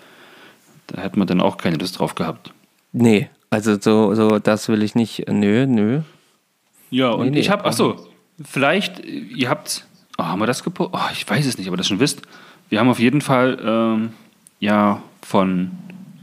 [0.86, 2.52] Da hätten wir dann auch keine Lust drauf gehabt.
[2.92, 5.28] Nee, also so, so das will ich nicht.
[5.28, 6.00] Nö, nö.
[6.90, 8.06] Ja, und nee, ich habe, ach so,
[8.44, 9.86] vielleicht, äh, ihr habt,
[10.18, 11.00] oh, haben wir das gepostet?
[11.00, 12.22] Oh, ich weiß es nicht, aber das schon wisst.
[12.68, 14.12] Wir haben auf jeden Fall, ähm,
[14.60, 15.70] ja, von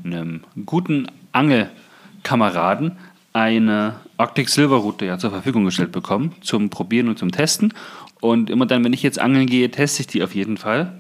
[0.04, 2.98] einem guten Angelkameraden
[3.34, 7.74] eine Arctic Silver Route ja zur Verfügung gestellt bekommen, zum Probieren und zum Testen.
[8.22, 11.00] Und immer dann, wenn ich jetzt angeln gehe, teste ich die auf jeden Fall.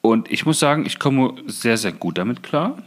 [0.00, 2.78] Und ich muss sagen, ich komme sehr, sehr gut damit klar.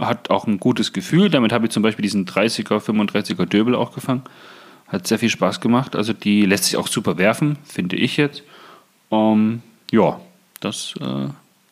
[0.00, 1.30] Hat auch ein gutes Gefühl.
[1.30, 4.22] Damit habe ich zum Beispiel diesen 30er, 35er Döbel auch gefangen.
[4.88, 5.96] Hat sehr viel Spaß gemacht.
[5.96, 8.42] Also die lässt sich auch super werfen, finde ich jetzt.
[9.10, 10.20] Ähm, ja,
[10.60, 11.28] das, äh,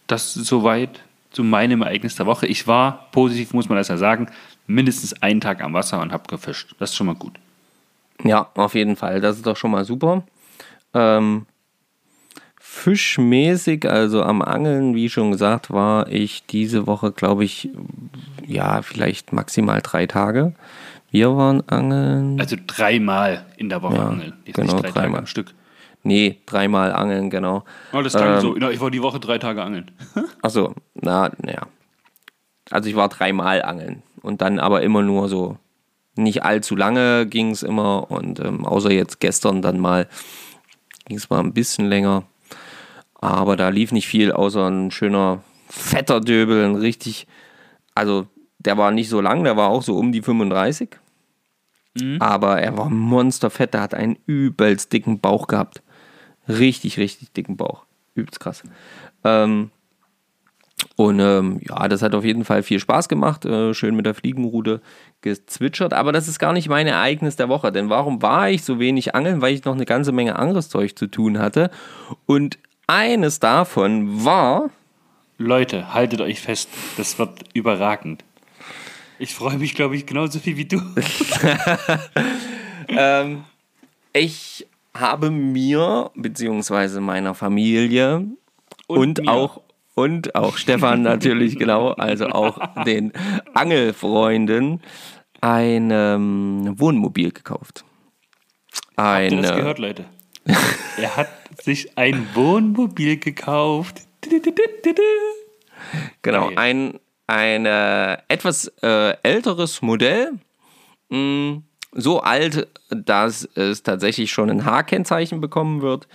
[0.06, 1.00] das soweit
[1.30, 2.46] zu meinem Ereignis der Woche.
[2.46, 4.28] Ich war, positiv muss man das ja sagen,
[4.66, 6.74] mindestens einen Tag am Wasser und habe gefischt.
[6.78, 7.34] Das ist schon mal gut.
[8.22, 9.20] Ja, auf jeden Fall.
[9.20, 10.22] Das ist doch schon mal super.
[10.94, 11.46] Ähm,
[12.74, 17.70] fischmäßig, also am Angeln, wie schon gesagt, war ich diese Woche, glaube ich,
[18.46, 20.54] ja, vielleicht maximal drei Tage.
[21.10, 22.40] Wir waren angeln.
[22.40, 24.32] Also dreimal in der Woche ja, angeln.
[24.44, 25.20] Jetzt genau, drei dreimal.
[25.20, 25.54] am Stück.
[26.02, 27.64] Nee, dreimal angeln, genau.
[27.92, 28.56] Oh, das klang ähm, so.
[28.56, 29.90] Ich war die Woche drei Tage angeln.
[30.42, 31.62] Achso, na, naja.
[32.70, 34.02] Also ich war dreimal angeln.
[34.20, 35.58] Und dann aber immer nur so,
[36.16, 38.10] nicht allzu lange ging es immer.
[38.10, 40.08] Und ähm, außer jetzt gestern dann mal
[41.06, 42.24] ging es mal ein bisschen länger.
[43.24, 47.26] Aber da lief nicht viel, außer ein schöner fetter Döbel, ein richtig,
[47.94, 48.26] also
[48.58, 50.90] der war nicht so lang, der war auch so um die 35.
[51.98, 52.20] Mhm.
[52.20, 55.82] Aber er war monsterfett, der hat einen übelst dicken Bauch gehabt.
[56.48, 57.86] Richtig, richtig dicken Bauch.
[58.14, 58.62] Übelst krass.
[59.24, 59.70] Ähm,
[60.96, 63.46] und ähm, ja, das hat auf jeden Fall viel Spaß gemacht.
[63.46, 64.82] Äh, schön mit der Fliegenrute
[65.22, 65.94] gezwitschert.
[65.94, 67.72] Aber das ist gar nicht mein Ereignis der Woche.
[67.72, 69.40] Denn warum war ich so wenig angeln?
[69.40, 71.70] Weil ich noch eine ganze Menge anderes Zeug zu tun hatte.
[72.26, 74.70] Und eines davon war.
[75.38, 78.24] Leute, haltet euch fest, das wird überragend.
[79.18, 80.80] Ich freue mich, glaube ich, genauso viel wie du.
[82.88, 83.44] ähm,
[84.12, 88.26] ich habe mir, beziehungsweise meiner Familie
[88.86, 89.60] und, und auch
[89.94, 93.12] und auch Stefan natürlich, genau, also auch den
[93.54, 94.80] Angelfreunden
[95.40, 97.84] ein ähm, Wohnmobil gekauft.
[98.96, 100.04] Ein, Habt ihr das gehört, Leute?
[100.96, 101.28] er hat
[101.64, 104.02] sich ein Wohnmobil gekauft.
[106.22, 110.32] Genau, ein, ein äh, etwas äh, älteres Modell.
[111.08, 111.64] Mh, mm,
[111.96, 116.08] so alt, dass es tatsächlich schon ein H-Kennzeichen bekommen wird.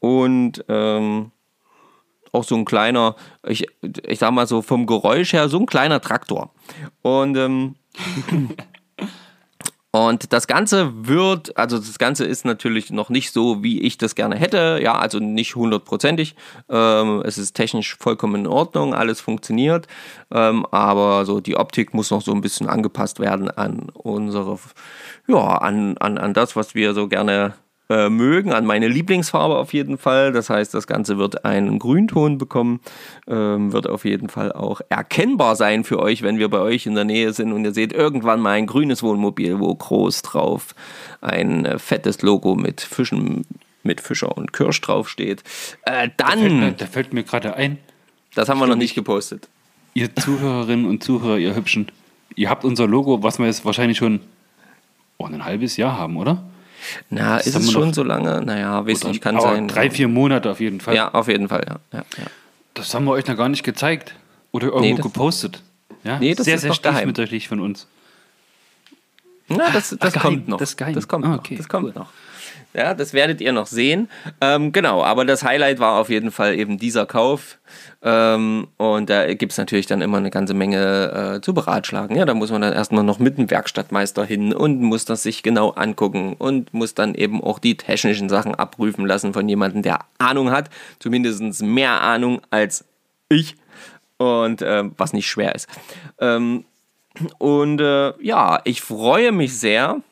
[0.00, 1.30] Und ähm,
[2.32, 3.66] auch so ein kleiner, ich,
[4.06, 6.52] ich sag mal so vom Geräusch her, so ein kleiner Traktor.
[7.02, 7.76] Und ähm,
[9.92, 14.14] Und das Ganze wird, also das Ganze ist natürlich noch nicht so, wie ich das
[14.14, 14.78] gerne hätte.
[14.80, 16.36] Ja, also nicht hundertprozentig.
[16.68, 19.88] Ähm, es ist technisch vollkommen in Ordnung, alles funktioniert.
[20.30, 24.58] Ähm, aber so die Optik muss noch so ein bisschen angepasst werden an unsere,
[25.26, 27.54] ja, an, an, an das, was wir so gerne
[27.90, 30.30] äh, mögen, an meine Lieblingsfarbe auf jeden Fall.
[30.32, 32.80] Das heißt, das Ganze wird einen Grünton bekommen,
[33.26, 36.94] ähm, wird auf jeden Fall auch erkennbar sein für euch, wenn wir bei euch in
[36.94, 40.74] der Nähe sind und ihr seht irgendwann mal ein grünes Wohnmobil, wo groß drauf
[41.20, 43.44] ein äh, fettes Logo mit Fischen,
[43.82, 45.42] mit Fischer und Kirsch draufsteht.
[45.82, 46.76] Äh, dann.
[46.76, 47.78] Da fällt mir, mir gerade ein.
[48.36, 49.48] Das haben wir noch nicht gepostet.
[49.94, 51.90] Ihr Zuhörerinnen und Zuhörer, ihr Hübschen,
[52.36, 54.20] ihr habt unser Logo, was wir jetzt wahrscheinlich schon
[55.18, 56.44] oh, ein halbes Jahr haben, oder?
[57.10, 58.40] Na, das ist es schon so lange?
[58.42, 59.68] Naja, weiß nicht, kann sein.
[59.68, 60.94] Drei, vier Monate auf jeden Fall.
[60.94, 61.98] Ja, auf jeden Fall, ja.
[61.98, 62.24] ja, ja.
[62.74, 64.14] Das haben wir euch noch gar nicht gezeigt.
[64.52, 65.62] Oder irgendwo nee, gepostet.
[66.04, 66.18] Ja?
[66.18, 67.86] Nee, das sehr, ist sehr stiefmütterlich von uns.
[69.48, 70.58] Na, das, das Ach, kommt noch.
[70.58, 71.58] Das, das kommt ah, okay, noch.
[71.58, 71.92] Das kommt cool.
[71.94, 72.12] noch.
[72.72, 74.08] Ja, das werdet ihr noch sehen.
[74.40, 77.58] Ähm, genau, aber das Highlight war auf jeden Fall eben dieser Kauf.
[78.02, 82.16] Ähm, und da gibt es natürlich dann immer eine ganze Menge äh, zu beratschlagen.
[82.16, 85.42] Ja, da muss man dann erstmal noch mit dem Werkstattmeister hin und muss das sich
[85.42, 90.00] genau angucken und muss dann eben auch die technischen Sachen abprüfen lassen von jemandem, der
[90.18, 90.70] Ahnung hat.
[91.00, 92.84] Zumindest mehr Ahnung als
[93.28, 93.56] ich.
[94.16, 95.66] Und äh, was nicht schwer ist.
[96.20, 96.64] Ähm,
[97.38, 100.02] und äh, ja, ich freue mich sehr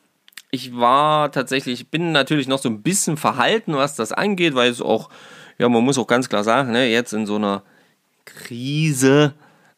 [0.51, 4.71] ich war tatsächlich, ich bin natürlich noch so ein bisschen verhalten, was das angeht, weil
[4.71, 5.09] es auch,
[5.57, 7.63] ja, man muss auch ganz klar sagen, ne, jetzt in so einer
[8.25, 9.33] Krise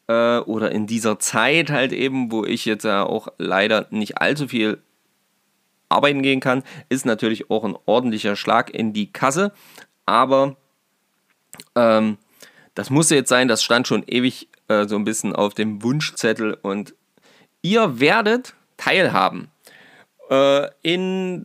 [0.06, 4.48] äh, oder in dieser Zeit halt eben, wo ich jetzt ja auch leider nicht allzu
[4.48, 4.78] viel
[5.88, 9.52] arbeiten gehen kann, ist natürlich auch ein ordentlicher Schlag in die Kasse.
[10.06, 10.56] Aber
[11.74, 12.16] ähm,
[12.74, 16.54] das musste jetzt sein, das stand schon ewig äh, so ein bisschen auf dem Wunschzettel
[16.62, 16.94] und
[17.60, 19.50] ihr werdet teilhaben
[20.32, 21.44] äh, in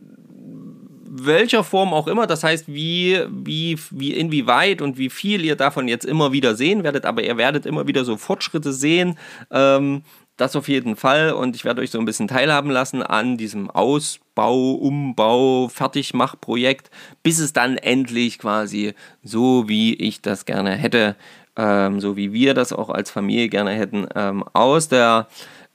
[1.10, 5.88] welcher Form auch immer, das heißt, wie, wie, wie, inwieweit und wie viel ihr davon
[5.88, 9.18] jetzt immer wieder sehen werdet, aber ihr werdet immer wieder so Fortschritte sehen.
[9.50, 10.02] Ähm,
[10.36, 13.70] das auf jeden Fall und ich werde euch so ein bisschen teilhaben lassen an diesem
[13.70, 16.90] Ausbau, Umbau, Fertigmachprojekt,
[17.24, 21.16] bis es dann endlich quasi so, wie ich das gerne hätte,
[21.56, 25.26] ähm, so wie wir das auch als Familie gerne hätten, ähm, aus der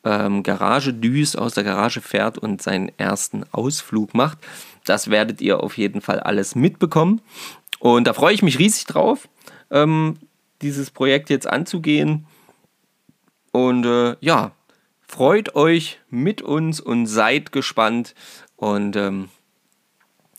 [0.04, 4.38] ähm, Garage düst, aus der Garage fährt und seinen ersten Ausflug macht.
[4.86, 7.22] Das werdet ihr auf jeden Fall alles mitbekommen.
[7.80, 9.28] Und da freue ich mich riesig drauf,
[9.72, 10.18] ähm,
[10.62, 12.26] dieses Projekt jetzt anzugehen.
[13.52, 14.52] Und äh, ja,
[15.02, 18.16] freut euch mit uns und seid gespannt.
[18.56, 19.30] Und ähm,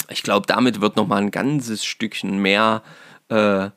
[0.09, 2.83] ich glaube, damit wird nochmal ein ganzes Stückchen mehr,
[3.29, 3.71] äh,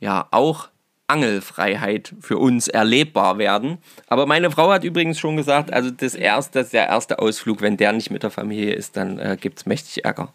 [0.00, 0.68] ja, auch
[1.06, 3.78] Angelfreiheit für uns erlebbar werden.
[4.06, 7.76] Aber meine Frau hat übrigens schon gesagt, also das erste, das der erste Ausflug, wenn
[7.76, 10.32] der nicht mit der Familie ist, dann äh, gibt es mächtig Ärger.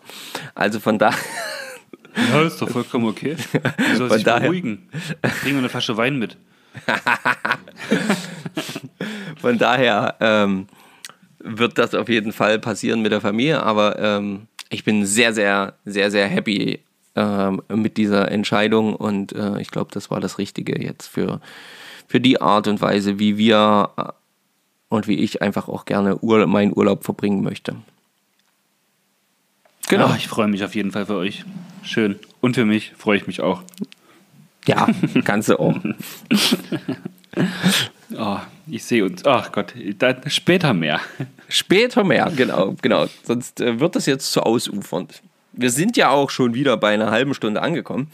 [0.53, 1.11] Also von da.
[2.31, 3.35] Ja, ist doch vollkommen okay.
[3.77, 4.89] Du sollst dich daher, beruhigen.
[5.41, 6.37] Bring mir eine Flasche Wein mit.
[9.41, 10.67] Von daher ähm,
[11.39, 15.75] wird das auf jeden Fall passieren mit der Familie, aber ähm, ich bin sehr, sehr,
[15.85, 16.79] sehr, sehr happy
[17.15, 21.41] mit dieser Entscheidung und äh, ich glaube, das war das Richtige jetzt für,
[22.07, 24.03] für die Art und Weise, wie wir äh,
[24.89, 27.75] und wie ich einfach auch gerne Ur meinen Urlaub verbringen möchte.
[29.87, 30.05] Genau.
[30.05, 31.45] Ach, ich freue mich auf jeden Fall für euch.
[31.83, 32.19] Schön.
[32.41, 33.63] Und für mich freue ich mich auch.
[34.67, 34.87] Ja,
[35.23, 35.95] ganze um.
[38.17, 39.25] oh, ich sehe uns.
[39.25, 39.73] Ach Gott,
[40.27, 40.99] später mehr.
[41.47, 43.07] Später mehr, genau, genau.
[43.23, 45.23] Sonst äh, wird das jetzt zu ausufernd.
[45.59, 48.09] Wir sind ja auch schon wieder bei einer halben Stunde angekommen.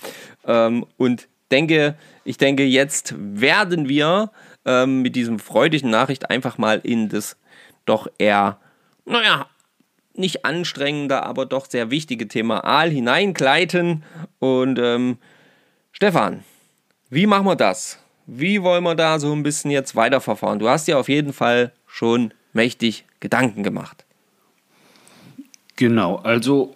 [0.46, 4.32] Ähm, und denke, ich denke, jetzt werden wir
[4.66, 7.38] ähm, mit diesem freudigen Nachricht einfach mal in das
[7.86, 8.58] doch eher,
[9.06, 9.48] naja,
[10.16, 14.04] nicht anstrengender, aber doch sehr wichtige Thema Aal hineingleiten.
[14.40, 15.18] Und ähm,
[15.92, 16.44] Stefan,
[17.12, 18.00] wie machen wir das?
[18.26, 20.58] Wie wollen wir da so ein bisschen jetzt weiterverfahren?
[20.58, 24.04] Du hast ja auf jeden Fall schon mächtig Gedanken gemacht.
[25.76, 26.74] Genau, also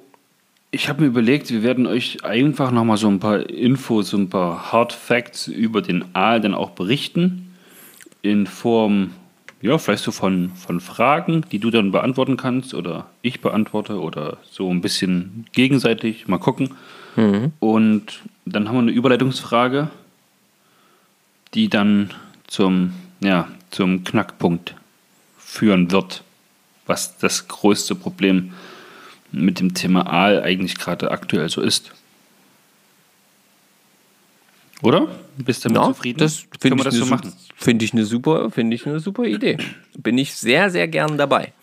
[0.71, 4.29] ich habe mir überlegt, wir werden euch einfach nochmal so ein paar Infos, so ein
[4.29, 7.55] paar Hard Facts über den Aal dann auch berichten.
[8.21, 9.11] In Form
[9.61, 14.37] ja, vielleicht so von, von Fragen, die du dann beantworten kannst oder ich beantworte oder
[14.49, 16.27] so ein bisschen gegenseitig.
[16.27, 16.75] Mal gucken.
[17.15, 17.51] Mhm.
[17.59, 19.89] Und dann haben wir eine Überleitungsfrage,
[21.53, 22.11] die dann
[22.47, 24.75] zum, ja, zum Knackpunkt
[25.37, 26.23] führen wird,
[26.85, 28.53] was das größte Problem
[29.31, 31.91] mit dem Thema Aal eigentlich gerade aktuell so ist.
[34.81, 35.07] Oder?
[35.37, 36.19] Bist du damit ja, zufrieden?
[36.19, 37.33] Das Können wir das so machen?
[37.55, 39.57] Finde ich, eine super, find ich eine super Idee.
[39.97, 41.53] Bin ich sehr, sehr gern dabei.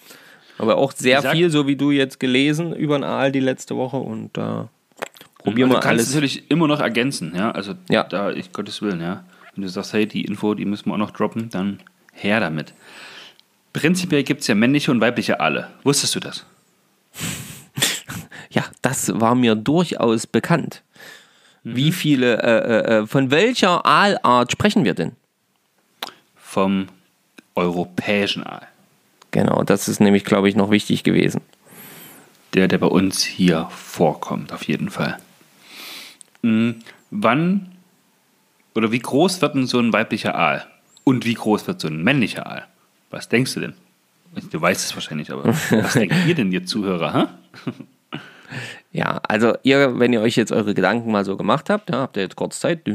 [0.58, 3.76] Aber auch sehr sag, viel, so wie du jetzt gelesen über den Aal die letzte
[3.76, 5.82] Woche und da äh, probieren wir alles.
[5.82, 7.50] Du kannst natürlich immer noch ergänzen, ja.
[7.50, 8.04] Also ja.
[8.04, 9.24] da, ich Gottes Willen, ja.
[9.54, 11.80] Wenn du sagst, hey, die Info, die müssen wir auch noch droppen, dann
[12.12, 12.74] her damit.
[13.72, 15.68] Prinzipiell gibt es ja männliche und weibliche Aale.
[15.82, 16.44] Wusstest du das?
[18.56, 20.82] Ja, das war mir durchaus bekannt.
[21.62, 21.92] Wie mhm.
[21.92, 25.12] viele, äh, äh, äh, von welcher Aalart sprechen wir denn?
[26.36, 26.88] Vom
[27.54, 28.66] europäischen Aal.
[29.30, 31.42] Genau, das ist nämlich, glaube ich, noch wichtig gewesen.
[32.54, 35.18] Der, der bei uns hier vorkommt, auf jeden Fall.
[36.40, 36.76] Mhm.
[37.10, 37.72] Wann
[38.74, 40.66] oder wie groß wird denn so ein weiblicher Aal?
[41.04, 42.66] Und wie groß wird so ein männlicher Aal?
[43.10, 43.74] Was denkst du denn?
[44.50, 47.28] Du weißt es wahrscheinlich, aber was denkt ihr denn, ihr Zuhörer?
[47.66, 47.72] Hä?
[48.96, 52.16] Ja, also ihr, wenn ihr euch jetzt eure Gedanken mal so gemacht habt, ja, habt
[52.16, 52.88] ihr jetzt kurz Zeit.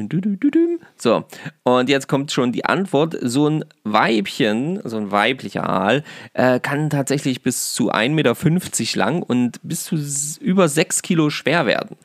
[0.98, 1.26] So,
[1.62, 3.16] und jetzt kommt schon die Antwort.
[3.22, 9.22] So ein Weibchen, so ein weiblicher Aal, äh, kann tatsächlich bis zu 1,50 Meter lang
[9.22, 9.96] und bis zu
[10.44, 11.96] über 6 Kilo schwer werden.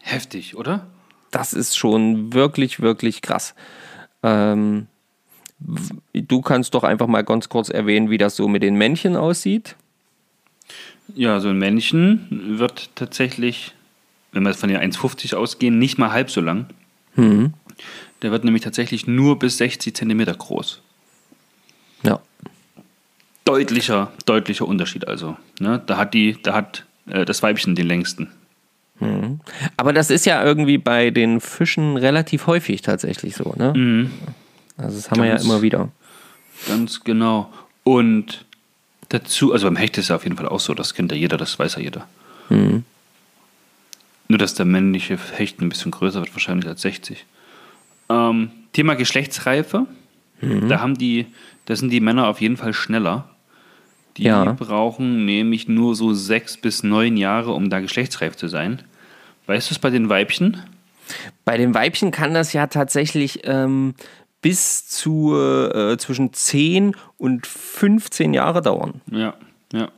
[0.00, 0.86] Heftig, oder?
[1.32, 3.56] Das ist schon wirklich, wirklich krass.
[4.22, 4.86] Ähm,
[6.14, 9.74] du kannst doch einfach mal ganz kurz erwähnen, wie das so mit den Männchen aussieht.
[11.14, 13.74] Ja, so ein Männchen wird tatsächlich,
[14.32, 16.66] wenn wir von den 1,50 ausgehen, nicht mal halb so lang.
[17.16, 17.52] Mhm.
[18.22, 20.80] Der wird nämlich tatsächlich nur bis 60 Zentimeter groß.
[22.02, 22.20] Ja.
[23.44, 25.36] Deutlicher, deutlicher Unterschied also.
[25.58, 25.82] Ne?
[25.86, 28.28] Da hat, die, da hat äh, das Weibchen den längsten.
[29.00, 29.40] Mhm.
[29.76, 33.72] Aber das ist ja irgendwie bei den Fischen relativ häufig tatsächlich so, ne?
[33.76, 34.10] Mhm.
[34.76, 35.88] Also das haben ganz, wir ja immer wieder.
[36.68, 37.52] Ganz genau.
[37.82, 38.44] Und
[39.12, 41.36] dazu, also beim Hecht ist ja auf jeden Fall auch so, das kennt ja jeder,
[41.36, 42.08] das weiß ja jeder.
[42.48, 42.84] Mhm.
[44.28, 47.26] Nur, dass der männliche Hecht ein bisschen größer wird, wahrscheinlich als 60.
[48.08, 49.86] Ähm, Thema Geschlechtsreife.
[50.40, 50.68] Mhm.
[50.68, 51.26] Da haben die,
[51.66, 53.28] da sind die Männer auf jeden Fall schneller.
[54.16, 54.52] Die ja.
[54.52, 58.82] brauchen nämlich nur so sechs bis neun Jahre, um da geschlechtsreif zu sein.
[59.46, 60.62] Weißt du es bei den Weibchen?
[61.44, 63.94] Bei den Weibchen kann das ja tatsächlich ähm,
[64.42, 69.00] bis zu äh, zwischen 10 und 15 Jahre dauern.
[69.10, 69.34] Ja,
[69.72, 69.88] ja.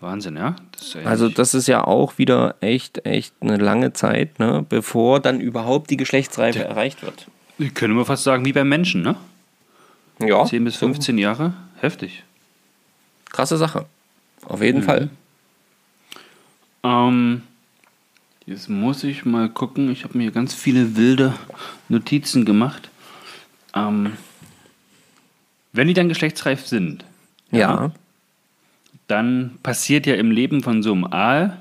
[0.00, 0.54] Wahnsinn, ja?
[0.72, 4.64] Das also das ist ja auch wieder echt, echt eine lange Zeit, ne?
[4.68, 6.64] bevor dann überhaupt die Geschlechtsreife ja.
[6.66, 7.26] erreicht wird.
[7.74, 9.16] Können wir fast sagen, wie beim Menschen, ne?
[10.20, 10.44] Ja.
[10.44, 11.20] 10 bis 15 so.
[11.20, 12.22] Jahre, heftig.
[13.30, 13.86] Krasse Sache.
[14.46, 14.84] Auf jeden mhm.
[14.84, 15.08] Fall.
[16.84, 17.42] Ähm,
[18.46, 19.90] jetzt muss ich mal gucken.
[19.90, 21.34] Ich habe mir ganz viele wilde
[21.88, 22.90] Notizen gemacht.
[23.74, 24.12] Ähm,
[25.72, 27.04] wenn die dann geschlechtsreif sind,
[27.50, 27.58] ja.
[27.58, 27.90] ja,
[29.06, 31.58] dann passiert ja im Leben von so einem Aal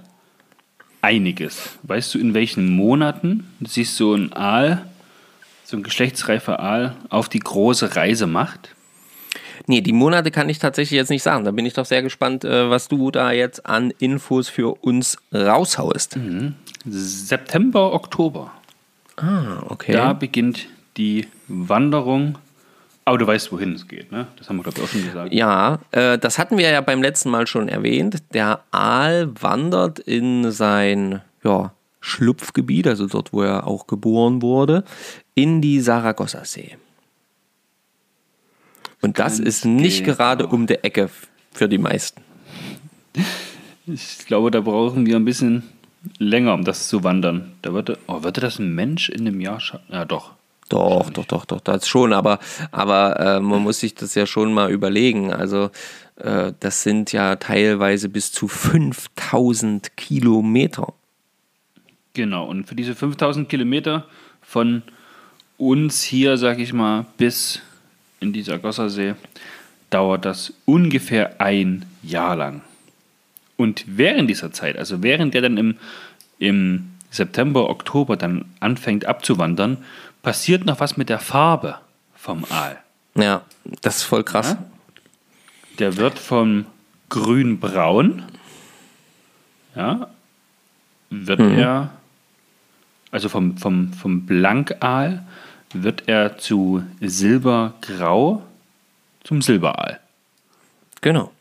[1.01, 1.77] einiges.
[1.83, 4.85] Weißt du, in welchen Monaten sich so ein Aal,
[5.63, 8.75] so ein geschlechtsreifer Aal, auf die große Reise macht?
[9.67, 11.45] Nee, die Monate kann ich tatsächlich jetzt nicht sagen.
[11.45, 15.17] Da bin ich doch sehr gespannt, äh, was du da jetzt an Infos für uns
[15.33, 16.17] raushaust.
[16.17, 16.55] Mhm.
[16.85, 18.51] September, Oktober.
[19.15, 19.93] Ah, okay.
[19.93, 22.37] Da beginnt die Wanderung.
[23.05, 24.27] Aber du weißt, wohin es geht, ne?
[24.37, 25.33] Das haben wir, glaube ich, auch schon gesagt.
[25.33, 28.23] Ja, äh, das hatten wir ja beim letzten Mal schon erwähnt.
[28.33, 34.85] Der Aal wandert in sein ja, Schlupfgebiet, also dort, wo er auch geboren wurde,
[35.35, 36.77] in die Saragossa-See.
[39.01, 40.15] Und das Ganz ist nicht genau.
[40.15, 41.09] gerade um die Ecke
[41.51, 42.21] für die meisten.
[43.85, 45.63] Ich glaube, da brauchen wir ein bisschen
[46.17, 47.51] länger, um das zu wandern.
[47.61, 49.85] Da würde, oh, würde das ein Mensch in einem Jahr schaffen?
[49.91, 50.31] Ja, doch.
[50.69, 52.39] Doch, doch, doch, doch, das schon, aber,
[52.71, 55.31] aber äh, man muss sich das ja schon mal überlegen.
[55.31, 55.69] Also,
[56.15, 60.93] äh, das sind ja teilweise bis zu 5000 Kilometer.
[62.13, 64.05] Genau, und für diese 5000 Kilometer
[64.41, 64.83] von
[65.57, 67.61] uns hier, sag ich mal, bis
[68.19, 69.15] in dieser Gossersee
[69.89, 72.61] dauert das ungefähr ein Jahr lang.
[73.57, 75.75] Und während dieser Zeit, also während der dann im,
[76.39, 79.77] im September, Oktober dann anfängt abzuwandern,
[80.23, 81.77] passiert noch was mit der Farbe
[82.15, 82.79] vom Aal.
[83.15, 83.43] Ja,
[83.81, 84.51] das ist voll krass.
[84.51, 84.65] Ja?
[85.77, 86.65] Der wird vom
[87.09, 88.23] grün-braun,
[89.75, 90.07] ja,
[91.09, 91.59] wird mhm.
[91.59, 91.89] er,
[93.11, 95.23] also vom, vom, vom Blankaal
[95.73, 98.43] wird er zu Silbergrau
[99.23, 99.99] zum Silberaal.
[101.01, 101.31] Genau.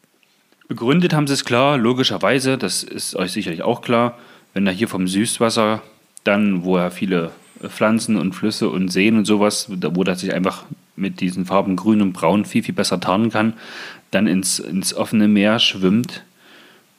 [0.69, 4.19] Begründet haben sie es klar, logischerweise, das ist euch sicherlich auch klar,
[4.55, 5.83] wenn er hier vom Süßwasser,
[6.25, 7.31] dann, wo er viele
[7.69, 10.65] Pflanzen und Flüsse und Seen und sowas, wo er sich einfach
[10.97, 13.55] mit diesen Farben grün und braun viel, viel besser tarnen kann,
[14.11, 16.23] dann ins, ins offene Meer schwimmt,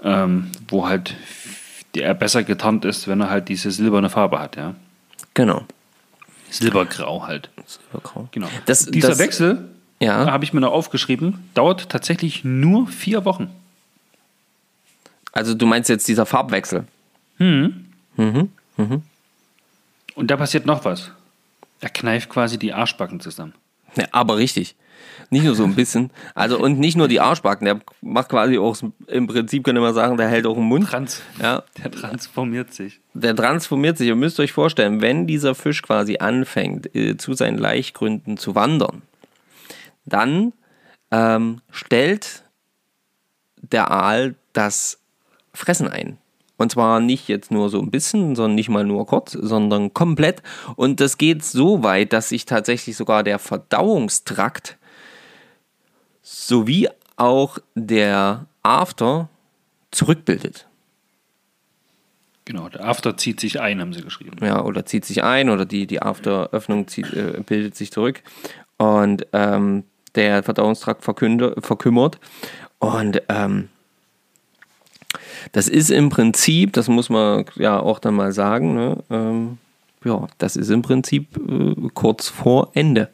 [0.03, 1.16] ähm, wo halt
[1.95, 4.76] er besser getarnt ist, wenn er halt diese silberne Farbe hat, ja.
[5.34, 5.64] Genau.
[6.49, 7.49] Silbergrau halt.
[7.66, 8.28] Silbergrau.
[8.32, 8.47] Genau.
[8.66, 10.32] Das, Dieser das, Wechsel, ja.
[10.32, 13.49] habe ich mir noch aufgeschrieben, dauert tatsächlich nur vier Wochen.
[15.32, 16.86] Also du meinst jetzt dieser Farbwechsel?
[17.38, 17.86] Hm.
[18.18, 18.49] Mhm.
[18.78, 19.01] Mhm.
[20.16, 21.11] Und da passiert noch was.
[21.82, 23.53] Er kneift quasi die Arschbacken zusammen.
[23.95, 24.76] Ja, aber richtig.
[25.30, 26.11] Nicht nur so ein bisschen.
[26.36, 30.18] Also und nicht nur die Arschbacken, der macht quasi auch im Prinzip, könnte man sagen,
[30.18, 30.88] der hält auch den Mund.
[30.88, 31.64] Trans ja.
[31.84, 33.01] Der transformiert sich.
[33.14, 34.07] Der transformiert sich.
[34.07, 39.01] Ihr müsst euch vorstellen, wenn dieser Fisch quasi anfängt, äh, zu seinen Laichgründen zu wandern,
[40.05, 40.53] dann
[41.11, 42.43] ähm, stellt
[43.61, 44.99] der Aal das
[45.53, 46.18] Fressen ein.
[46.58, 50.43] Und zwar nicht jetzt nur so ein bisschen, sondern nicht mal nur kurz, sondern komplett.
[50.76, 54.78] Und das geht so weit, dass sich tatsächlich sogar der Verdauungstrakt
[56.22, 59.30] sowie auch der After
[59.91, 60.68] zurückbildet.
[62.45, 64.38] Genau, der After zieht sich ein, haben sie geschrieben.
[64.45, 68.22] Ja, oder zieht sich ein oder die, die After-Öffnung äh, bildet sich zurück.
[68.78, 69.86] Und ähm,
[70.16, 72.20] der Verdauungstrakt verkümmert.
[72.80, 73.70] Und ähm,
[75.51, 79.57] das ist im Prinzip, das muss man ja auch dann mal sagen, ne, ähm,
[80.03, 83.09] ja, das ist im Prinzip äh, kurz vor Ende.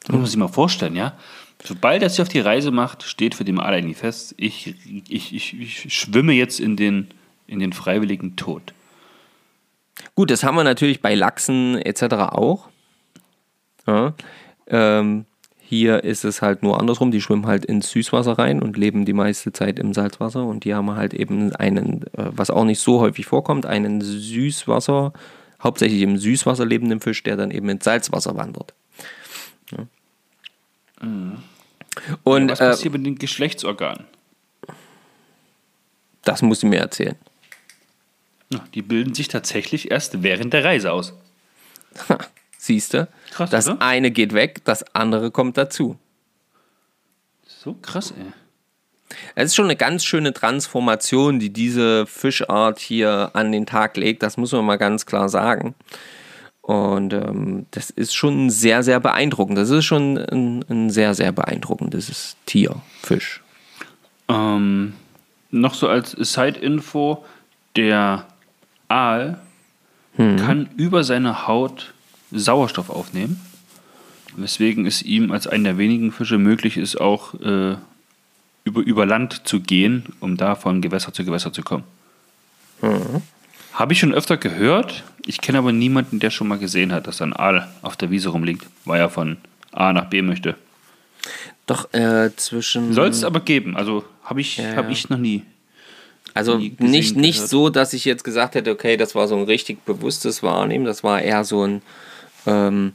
[0.00, 1.16] Das muss man sich mal vorstellen, ja.
[1.64, 4.74] Sobald er sich auf die Reise macht, steht für den Alaini fest, ich,
[5.08, 7.08] ich, ich, ich schwimme jetzt in den,
[7.46, 8.74] in den freiwilligen Tod.
[10.14, 12.02] Gut, das haben wir natürlich bei Lachsen etc.
[12.32, 12.68] auch.
[13.86, 14.14] Ja,
[14.66, 15.26] ähm,
[15.72, 19.14] hier ist es halt nur andersrum, die schwimmen halt ins Süßwasser rein und leben die
[19.14, 23.00] meiste Zeit im Salzwasser und die haben halt eben einen, äh, was auch nicht so
[23.00, 25.14] häufig vorkommt, einen Süßwasser,
[25.62, 28.74] hauptsächlich im Süßwasser lebenden Fisch, der dann eben ins Salzwasser wandert.
[29.70, 29.86] Ja.
[31.00, 31.38] Mhm.
[32.22, 34.04] Und, ja, was passiert äh, mit den Geschlechtsorganen?
[36.22, 37.16] Das muss ich mir erzählen.
[38.74, 41.14] Die bilden sich tatsächlich erst während der Reise aus.
[42.62, 43.08] Siehst du?
[43.32, 43.82] Krass, das oder?
[43.82, 45.98] eine geht weg, das andere kommt dazu.
[47.44, 48.32] So krass, ey.
[49.34, 54.22] Es ist schon eine ganz schöne Transformation, die diese Fischart hier an den Tag legt.
[54.22, 55.74] Das muss man mal ganz klar sagen.
[56.60, 59.58] Und ähm, das ist schon sehr, sehr beeindruckend.
[59.58, 63.42] Das ist schon ein, ein sehr, sehr beeindruckendes Tier, Fisch.
[64.28, 64.92] Ähm,
[65.50, 67.24] noch so als Side-Info:
[67.74, 68.28] Der
[68.86, 69.40] Aal
[70.14, 70.36] hm.
[70.36, 71.91] kann über seine Haut
[72.32, 73.40] Sauerstoff aufnehmen,
[74.36, 77.76] weswegen es ihm als einer der wenigen Fische möglich ist, auch äh,
[78.64, 81.84] über, über Land zu gehen, um da von Gewässer zu Gewässer zu kommen.
[82.80, 83.22] Mhm.
[83.74, 85.04] Habe ich schon öfter gehört.
[85.24, 88.28] Ich kenne aber niemanden, der schon mal gesehen hat, dass ein Aal auf der Wiese
[88.28, 89.38] rumliegt, weil er von
[89.70, 90.56] A nach B möchte.
[91.66, 92.92] Doch, äh, zwischen.
[92.92, 93.76] Soll es aber geben.
[93.76, 95.42] Also habe ich, ja, hab ich noch nie.
[96.34, 99.44] Also nie nicht, nicht so, dass ich jetzt gesagt hätte, okay, das war so ein
[99.44, 100.84] richtig bewusstes Wahrnehmen.
[100.84, 101.82] Das war eher so ein
[102.46, 102.94] ähm,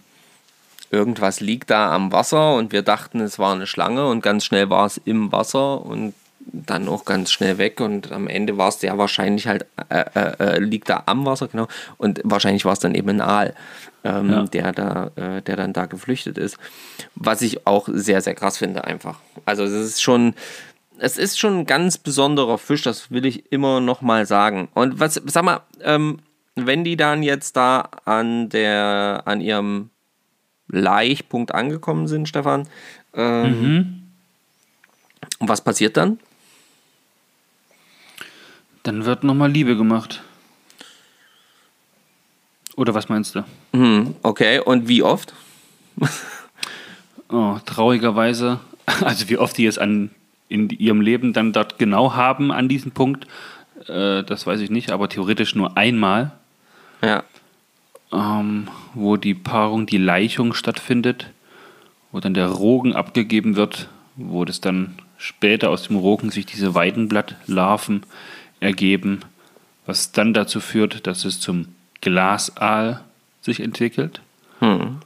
[0.92, 4.70] irgendwas liegt da am Wasser und wir dachten, es war eine Schlange und ganz schnell
[4.70, 8.82] war es im Wasser und dann auch ganz schnell weg und am Ende war es
[8.82, 11.68] ja wahrscheinlich halt, äh, äh, äh, liegt da am Wasser, genau,
[11.98, 13.54] und wahrscheinlich war es dann eben ein Aal,
[14.04, 14.44] ähm, ja.
[14.44, 16.58] der, da, äh, der dann da geflüchtet ist.
[17.16, 19.20] Was ich auch sehr, sehr krass finde einfach.
[19.46, 20.36] Also es ist schon,
[21.00, 24.70] es ist schon ein ganz besonderer Fisch, das will ich immer noch mal sagen.
[24.74, 26.20] Und was, sag mal, ähm,
[26.66, 29.90] wenn die dann jetzt da an der, an ihrem
[30.70, 32.68] Laichpunkt angekommen sind, Stefan,
[33.14, 34.04] ähm, mhm.
[35.40, 36.20] was passiert dann?
[38.84, 40.24] Dann wird nochmal Liebe gemacht.
[42.76, 43.44] Oder was meinst du?
[43.74, 45.34] Hm, okay, und wie oft?
[47.30, 48.60] oh, traurigerweise,
[49.02, 50.12] also wie oft die es an,
[50.48, 53.28] in ihrem Leben dann dort genau haben an diesem Punkt,
[53.88, 56.32] äh, das weiß ich nicht, aber theoretisch nur einmal.
[57.02, 57.24] Ja.
[58.12, 61.30] Ähm, wo die Paarung, die Leichung stattfindet,
[62.12, 66.74] wo dann der Rogen abgegeben wird, wo das dann später aus dem Rogen sich diese
[66.74, 68.04] Weidenblattlarven
[68.60, 69.22] ergeben,
[69.86, 71.68] was dann dazu führt, dass es zum
[72.02, 73.04] Glasaal
[73.42, 74.22] sich entwickelt.
[74.60, 75.00] Hm.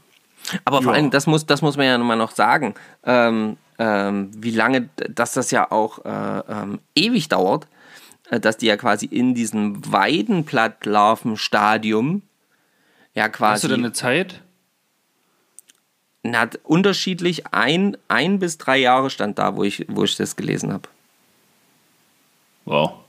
[0.66, 0.84] Aber ja.
[0.84, 2.74] vor allem, das muss, das muss man ja mal noch sagen,
[3.04, 7.68] ähm, ähm, wie lange, dass das ja auch äh, ähm, ewig dauert, äh,
[8.40, 12.24] dass die ja quasi in diesem Weidenblattlarvenstadium
[13.14, 13.54] ja quasi.
[13.54, 14.42] Hast du da eine Zeit?
[16.24, 20.72] Na, unterschiedlich ein, ein bis drei Jahre stand da, wo ich, wo ich das gelesen
[20.72, 20.88] habe.
[22.66, 23.02] Wow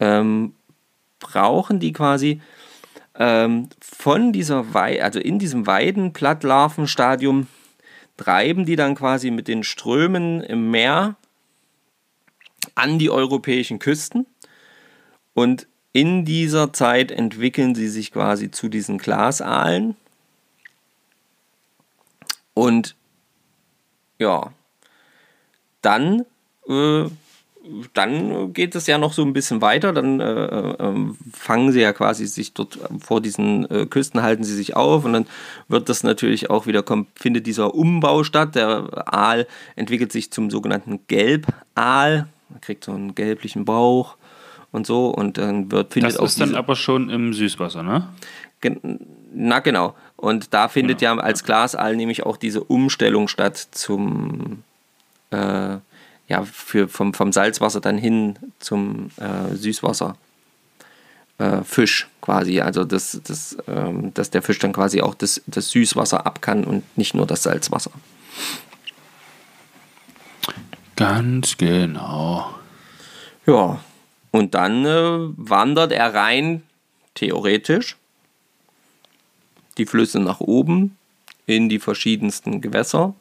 [0.00, 0.54] ähm,
[1.18, 2.40] brauchen die quasi
[3.18, 7.46] ähm, von dieser Wei also in diesem Weidenblattlarvenstadium
[8.16, 11.16] treiben die dann quasi mit den Strömen im Meer
[12.74, 14.26] an die europäischen Küsten
[15.34, 19.96] und in dieser Zeit entwickeln sie sich quasi zu diesen Glasaalen
[22.54, 22.94] und
[24.18, 24.52] ja,
[25.82, 26.24] dann
[26.68, 27.06] äh,
[27.94, 29.92] dann geht es ja noch so ein bisschen weiter.
[29.92, 30.94] Dann äh, äh,
[31.32, 35.12] fangen sie ja quasi sich dort vor diesen äh, Küsten, halten sie sich auf und
[35.12, 35.26] dann
[35.68, 38.54] wird das natürlich auch wieder, kommt, findet dieser Umbau statt.
[38.54, 42.28] Der Aal entwickelt sich zum sogenannten Gelbaal.
[42.48, 44.16] Man kriegt so einen gelblichen Bauch
[44.72, 48.08] und so und dann wird findet Das ist dann aber schon im Süßwasser, ne?
[49.32, 49.94] Na genau.
[50.16, 51.16] Und da findet genau.
[51.16, 54.62] ja als Glasaal nämlich auch diese Umstellung statt zum
[55.30, 55.76] äh,
[56.28, 60.16] ja, für, vom, vom Salzwasser dann hin zum äh, Süßwasser.
[61.38, 65.68] Äh, Fisch quasi, also dass, dass, ähm, dass der Fisch dann quasi auch das, das
[65.68, 67.90] Süßwasser ab kann und nicht nur das Salzwasser.
[70.96, 72.54] Ganz genau.
[73.46, 73.80] Ja,
[74.30, 76.62] und dann äh, wandert er rein,
[77.14, 77.96] theoretisch,
[79.78, 80.96] die Flüsse nach oben
[81.46, 83.14] in die verschiedensten Gewässer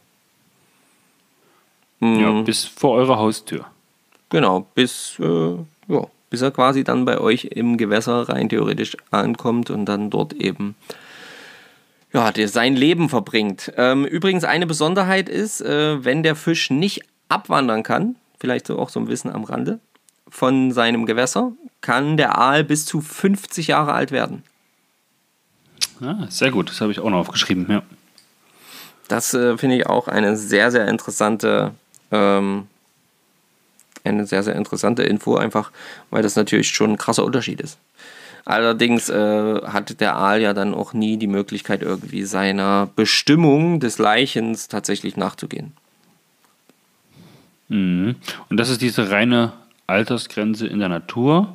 [2.01, 2.43] ja, mhm.
[2.43, 3.65] bis vor eurer Haustür.
[4.29, 5.55] Genau, bis, äh,
[5.87, 10.33] ja, bis er quasi dann bei euch im Gewässer rein theoretisch ankommt und dann dort
[10.33, 10.75] eben
[12.13, 13.73] ja, der sein Leben verbringt.
[13.75, 18.89] Ähm, übrigens eine Besonderheit ist, äh, wenn der Fisch nicht abwandern kann, vielleicht so auch
[18.89, 19.79] so ein Wissen am Rande,
[20.29, 21.51] von seinem Gewässer,
[21.81, 24.43] kann der Aal bis zu 50 Jahre alt werden.
[26.01, 27.83] Ah, sehr gut, das habe ich auch noch aufgeschrieben, ja.
[29.07, 31.73] Das äh, finde ich auch eine sehr, sehr interessante
[32.11, 32.67] ähm,
[34.05, 35.71] eine sehr, sehr interessante Info, einfach
[36.09, 37.77] weil das natürlich schon ein krasser Unterschied ist.
[38.45, 43.97] Allerdings äh, hatte der Aal ja dann auch nie die Möglichkeit, irgendwie seiner Bestimmung des
[43.97, 45.73] Leichens tatsächlich nachzugehen.
[47.69, 48.15] Mhm.
[48.49, 49.53] Und das ist diese reine
[49.87, 51.53] Altersgrenze in der Natur.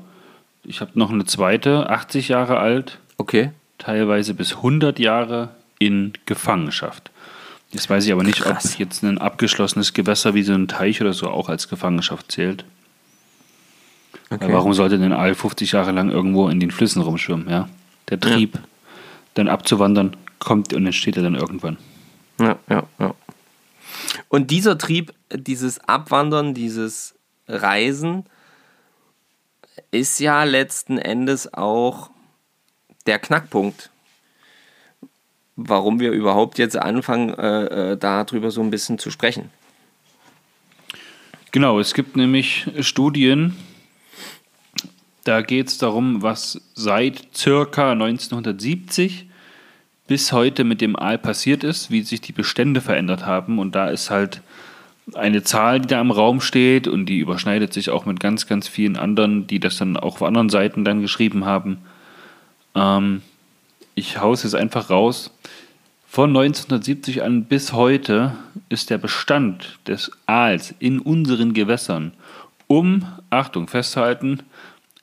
[0.65, 2.99] Ich habe noch eine zweite, 80 Jahre alt.
[3.19, 3.51] Okay.
[3.79, 7.11] Teilweise bis 100 Jahre in Gefangenschaft.
[7.71, 8.75] Jetzt weiß ich aber nicht, Krass.
[8.75, 12.65] ob jetzt ein abgeschlossenes Gewässer wie so ein Teich oder so auch als Gefangenschaft zählt.
[14.33, 14.53] Okay.
[14.53, 17.49] warum sollte denn Aal 50 Jahre lang irgendwo in den Flüssen rumschwimmen?
[17.49, 17.69] Ja?
[18.11, 18.61] Der Trieb, ja.
[19.35, 21.77] dann abzuwandern, kommt und entsteht er dann irgendwann.
[22.39, 23.15] Ja, ja, ja.
[24.29, 27.15] Und dieser Trieb, dieses Abwandern, dieses
[27.49, 28.25] Reisen,
[29.91, 32.11] ist ja letzten Endes auch
[33.07, 33.91] der Knackpunkt
[35.69, 39.51] warum wir überhaupt jetzt anfangen, äh, äh, darüber so ein bisschen zu sprechen.
[41.53, 43.57] Genau, es gibt nämlich Studien,
[45.25, 49.29] da geht es darum, was seit circa 1970
[50.11, 53.61] bis heute mit dem Aal passiert ist, wie sich die Bestände verändert haben.
[53.61, 54.43] Und da ist halt
[55.15, 58.67] eine Zahl, die da im Raum steht und die überschneidet sich auch mit ganz, ganz
[58.67, 61.79] vielen anderen, die das dann auch auf anderen Seiten dann geschrieben haben.
[62.75, 63.23] Ähm,
[63.95, 65.31] ich haue es jetzt einfach raus.
[66.09, 68.35] Von 1970 an bis heute
[68.69, 72.15] ist der Bestand des Aals in unseren Gewässern
[72.67, 74.43] um, Achtung, festhalten,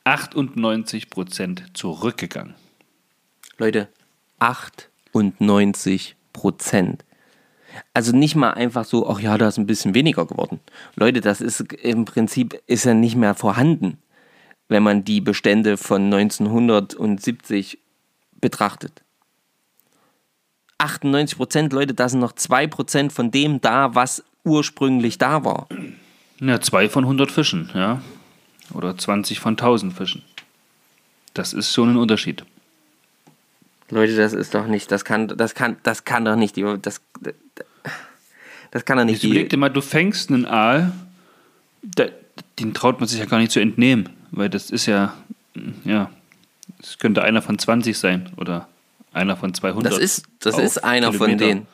[0.04, 2.56] 98 Prozent zurückgegangen.
[3.58, 3.88] Leute,
[4.40, 4.97] 98
[6.34, 7.04] Prozent.
[7.94, 10.60] Also nicht mal einfach so, ach ja, da ist ein bisschen weniger geworden.
[10.96, 13.98] Leute, das ist im Prinzip ist ja nicht mehr vorhanden,
[14.68, 17.80] wenn man die Bestände von 1970
[18.40, 19.04] betrachtet.
[20.80, 25.68] 98 Prozent, Leute, da sind noch 2 Prozent von dem da, was ursprünglich da war.
[26.40, 28.02] Ja, zwei von 100 Fischen, ja.
[28.74, 30.24] Oder 20 von 1000 Fischen.
[31.34, 32.46] Das ist schon ein Unterschied.
[33.90, 37.02] Leute, das ist doch nicht, das kann, das kann, das kann doch nicht, das,
[38.72, 39.24] das kann doch nicht.
[39.24, 40.92] Jetzt überleg dir mal, du fängst einen Aal,
[42.60, 45.14] den traut man sich ja gar nicht zu entnehmen, weil das ist ja,
[45.86, 46.10] ja,
[46.82, 48.68] es könnte einer von 20 sein oder
[49.14, 49.92] einer von 200.
[49.92, 51.20] Das ist, das ist einer Kilometer.
[51.20, 51.68] von denen.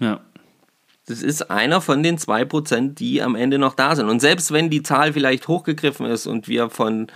[0.00, 0.20] Ja.
[1.06, 4.08] Das ist einer von den 2%, die am Ende noch da sind.
[4.08, 7.08] Und selbst wenn die Zahl vielleicht hochgegriffen ist und wir von,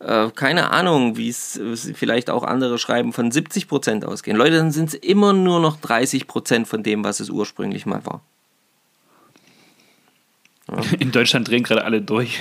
[0.00, 1.60] äh, keine Ahnung, wie es
[1.94, 6.66] vielleicht auch andere schreiben, von 70% ausgehen, Leute, dann sind es immer nur noch 30%
[6.66, 8.22] von dem, was es ursprünglich mal war.
[10.70, 10.82] Ja.
[11.00, 12.40] In Deutschland drehen gerade alle durch,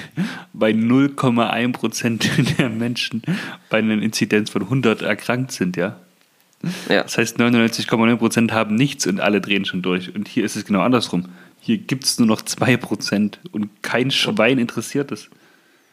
[0.53, 3.23] weil 0,1% der Menschen
[3.69, 5.97] bei einer Inzidenz von 100 erkrankt sind, ja.
[6.89, 7.03] Ja.
[7.03, 10.13] Das heißt, 99,9% haben nichts und alle drehen schon durch.
[10.15, 11.25] Und hier ist es genau andersrum.
[11.59, 15.29] Hier gibt es nur noch 2% und kein Schwein interessiert es.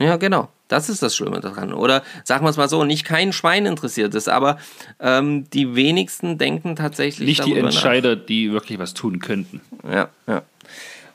[0.05, 0.49] Ja, genau.
[0.69, 1.73] Das ist das Schlimme daran.
[1.73, 4.59] Oder sagen wir es mal so, nicht kein Schwein interessiert es, aber
[5.01, 7.27] ähm, die wenigsten denken tatsächlich.
[7.27, 8.27] Nicht die Entscheider, nach.
[8.27, 9.61] die wirklich was tun könnten.
[9.91, 10.43] Ja, ja.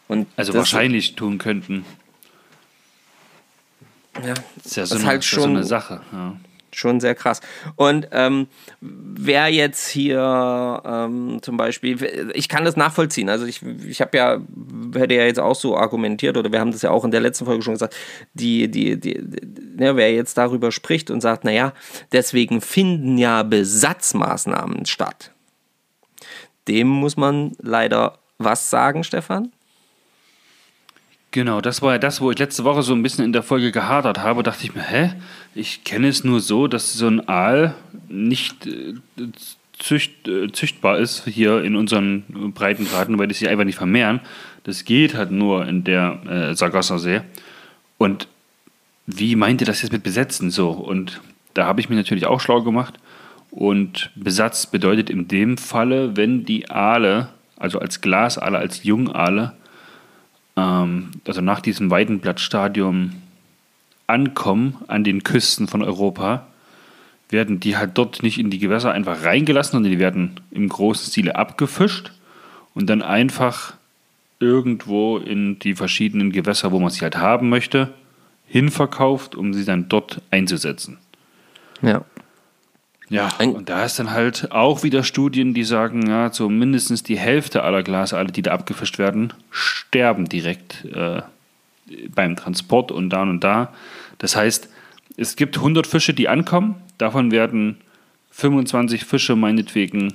[0.07, 1.85] Und also wahrscheinlich tun könnten.
[4.25, 6.01] Ja, das ist ja so, eine, halt schon, so eine Sache.
[6.11, 6.35] Ja
[6.76, 7.41] schon sehr krass.
[7.76, 8.47] Und ähm,
[8.82, 13.30] wer jetzt hier ähm, zum Beispiel, ich kann das nachvollziehen.
[13.30, 14.39] Also ich, ich habe ja,
[14.95, 17.45] hätte ja jetzt auch so argumentiert, oder wir haben das ja auch in der letzten
[17.45, 17.95] Folge schon gesagt,
[18.34, 19.49] die, die, die, die
[19.80, 21.74] ja, wer jetzt darüber spricht und sagt, naja,
[22.11, 25.32] deswegen finden ja Besatzmaßnahmen statt.
[26.67, 29.51] Dem muss man leider was sagen, Stefan?
[31.32, 33.72] Genau, das war ja das, wo ich letzte Woche so ein bisschen in der Folge
[33.72, 34.41] gehadert habe.
[34.41, 35.13] Dachte ich mir, hä?
[35.56, 37.76] Ich kenne es nur so, dass so ein Aal
[38.08, 38.93] nicht äh,
[39.78, 44.20] zücht, äh, züchtbar ist hier in unseren Breitengraden, weil die sich einfach nicht vermehren.
[44.64, 47.22] Das geht halt nur in der äh, Sargassosee.
[47.97, 48.28] Und
[49.08, 50.70] wie meint ihr das jetzt mit Besetzen so?
[50.70, 51.22] Und
[51.54, 53.00] da habe ich mich natürlich auch schlau gemacht.
[53.52, 59.54] Und Besatz bedeutet in dem Falle, wenn die Aale, also als Glasaale, als Jungaale,
[60.56, 63.14] ähm, also nach diesem Weidenblattstadium
[64.10, 66.47] ankommen an den Küsten von Europa,
[67.30, 71.12] werden die halt dort nicht in die Gewässer einfach reingelassen, sondern die werden im großen
[71.12, 72.12] Stile abgefischt
[72.74, 73.74] und dann einfach
[74.39, 77.93] irgendwo in die verschiedenen Gewässer, wo man sie halt haben möchte,
[78.47, 80.97] hinverkauft, um sie dann dort einzusetzen.
[81.82, 82.03] Ja.
[83.12, 87.18] Ja, und da ist dann halt auch wieder Studien, die sagen, ja, so mindestens die
[87.18, 91.24] Hälfte aller Glasaale, die da abgefischt werden, sterben direkt äh,
[92.13, 93.73] beim Transport und da und da.
[94.17, 94.69] Das heißt,
[95.17, 97.77] es gibt 100 Fische, die ankommen, davon werden
[98.31, 100.13] 25 Fische meinetwegen,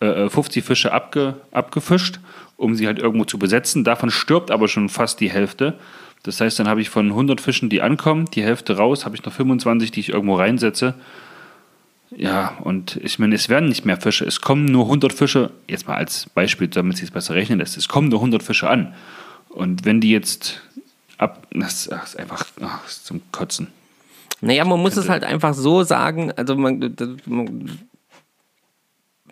[0.00, 2.20] äh, 50 äh, Fische abge, abgefischt,
[2.56, 3.84] um sie halt irgendwo zu besetzen.
[3.84, 5.74] Davon stirbt aber schon fast die Hälfte.
[6.22, 9.24] Das heißt, dann habe ich von 100 Fischen, die ankommen, die Hälfte raus, habe ich
[9.24, 10.94] noch 25, die ich irgendwo reinsetze
[12.16, 14.24] ja, und ich meine, es werden nicht mehr Fische.
[14.24, 17.76] Es kommen nur 100 Fische, jetzt mal als Beispiel, damit Sie es besser rechnen lässt,
[17.76, 18.94] es kommen nur 100 Fische an.
[19.48, 20.62] Und wenn die jetzt
[21.18, 23.68] ab, das ist einfach ach, ist zum Kotzen.
[24.40, 26.96] Naja, man muss es halt einfach so sagen, also man,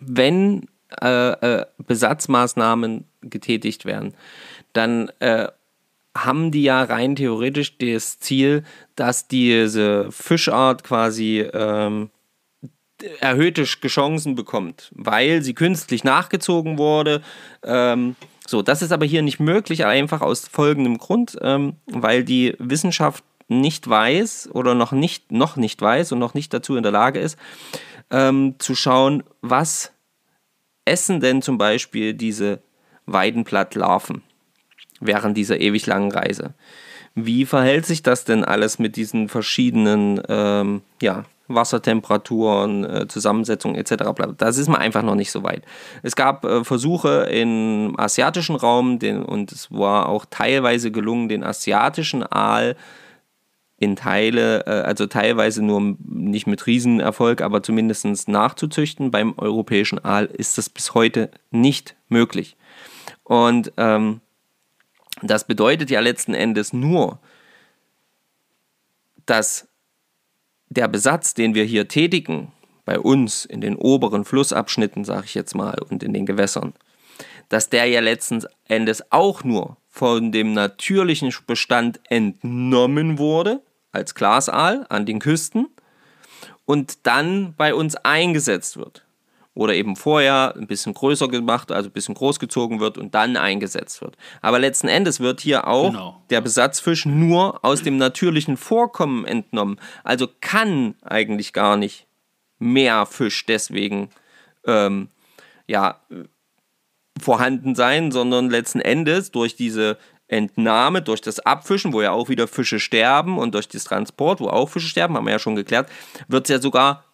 [0.01, 0.67] wenn
[1.01, 4.13] äh, äh, Besatzmaßnahmen getätigt werden,
[4.73, 5.47] dann äh,
[6.15, 8.63] haben die ja rein theoretisch das Ziel,
[8.95, 12.09] dass diese Fischart quasi ähm,
[13.19, 17.21] erhöhte Chancen bekommt, weil sie künstlich nachgezogen wurde.
[17.63, 18.15] Ähm,
[18.49, 23.23] so, das ist aber hier nicht möglich, einfach aus folgendem Grund, ähm, weil die Wissenschaft
[23.49, 27.19] nicht weiß oder noch nicht, noch nicht weiß und noch nicht dazu in der Lage
[27.19, 27.37] ist,
[28.09, 29.91] ähm, zu schauen, was
[30.85, 32.59] essen denn zum Beispiel diese
[33.05, 34.23] Weidenblattlarven
[34.99, 36.53] während dieser ewig langen Reise.
[37.15, 44.03] Wie verhält sich das denn alles mit diesen verschiedenen ähm, ja, Wassertemperaturen, äh, Zusammensetzung etc.
[44.37, 45.63] Das ist man einfach noch nicht so weit.
[46.03, 51.43] Es gab äh, Versuche im asiatischen Raum den, und es war auch teilweise gelungen, den
[51.43, 52.75] asiatischen Aal
[53.77, 59.11] in Teile, äh, also teilweise nur nicht mit Riesenerfolg, aber zumindest nachzuzüchten.
[59.11, 62.57] Beim europäischen Aal ist das bis heute nicht möglich.
[63.23, 64.21] Und ähm,
[65.21, 67.19] das bedeutet ja letzten Endes nur,
[69.25, 69.67] dass
[70.69, 72.51] der Besatz, den wir hier tätigen,
[72.85, 76.73] bei uns in den oberen Flussabschnitten, sage ich jetzt mal, und in den Gewässern,
[77.49, 83.61] dass der ja letzten Endes auch nur von dem natürlichen Bestand entnommen wurde,
[83.91, 85.67] als Glasaal an den Küsten,
[86.65, 89.06] und dann bei uns eingesetzt wird.
[89.57, 94.01] Oder eben vorher ein bisschen größer gemacht, also ein bisschen großgezogen wird und dann eingesetzt
[94.03, 94.15] wird.
[94.43, 96.21] Aber letzten Endes wird hier auch genau.
[96.29, 99.79] der Besatzfisch nur aus dem natürlichen Vorkommen entnommen.
[100.03, 102.05] Also kann eigentlich gar nicht
[102.59, 104.09] mehr Fisch deswegen
[104.67, 105.09] ähm,
[105.65, 106.01] ja,
[107.19, 109.97] vorhanden sein, sondern letzten Endes durch diese
[110.27, 114.49] Entnahme, durch das Abfischen, wo ja auch wieder Fische sterben und durch das Transport, wo
[114.49, 115.89] auch Fische sterben, haben wir ja schon geklärt,
[116.27, 117.06] wird es ja sogar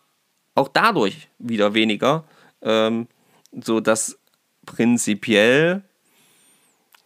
[0.55, 2.23] auch dadurch wieder weniger,
[2.61, 3.07] ähm,
[3.51, 4.17] sodass
[4.65, 5.83] prinzipiell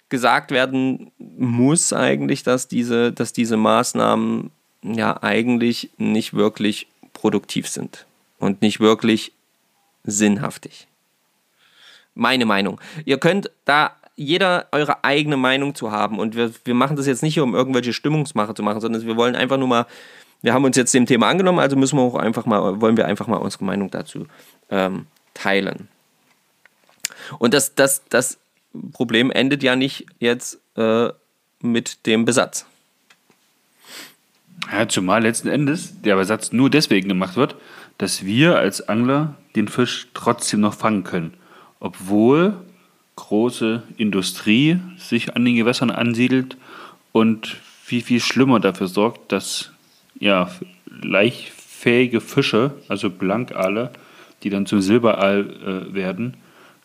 [0.10, 4.52] gesagt werden muss eigentlich, dass diese, dass diese Maßnahmen
[4.84, 8.06] ja eigentlich nicht wirklich produktiv sind
[8.40, 9.34] und nicht wirklich
[10.04, 10.88] sinnhaftig.
[12.14, 12.80] Meine Meinung.
[13.06, 17.22] Ihr könnt da jeder eure eigene Meinung zu haben und wir, wir machen das jetzt
[17.22, 19.86] nicht, um irgendwelche Stimmungsmache zu machen, sondern wir wollen einfach nur mal,
[20.42, 23.06] wir haben uns jetzt dem Thema angenommen, also müssen wir auch einfach mal, wollen wir
[23.06, 24.28] einfach mal unsere Meinung dazu
[24.70, 25.88] ähm, teilen.
[27.40, 28.38] Und das, das, das
[28.94, 31.10] Problem endet ja nicht jetzt äh,
[31.62, 32.66] mit dem Besatz.
[34.72, 37.56] Ja, zumal letzten Endes der Besatz nur deswegen gemacht wird,
[37.98, 41.34] dass wir als Angler den Fisch trotzdem noch fangen können.
[41.80, 42.54] Obwohl
[43.16, 46.58] große Industrie sich an den Gewässern ansiedelt
[47.12, 49.72] und viel, viel schlimmer dafür sorgt, dass
[50.20, 50.50] ja,
[50.86, 53.92] leichtfähige Fische, also Blankale,
[54.44, 56.36] die dann zum Silberaal äh, werden,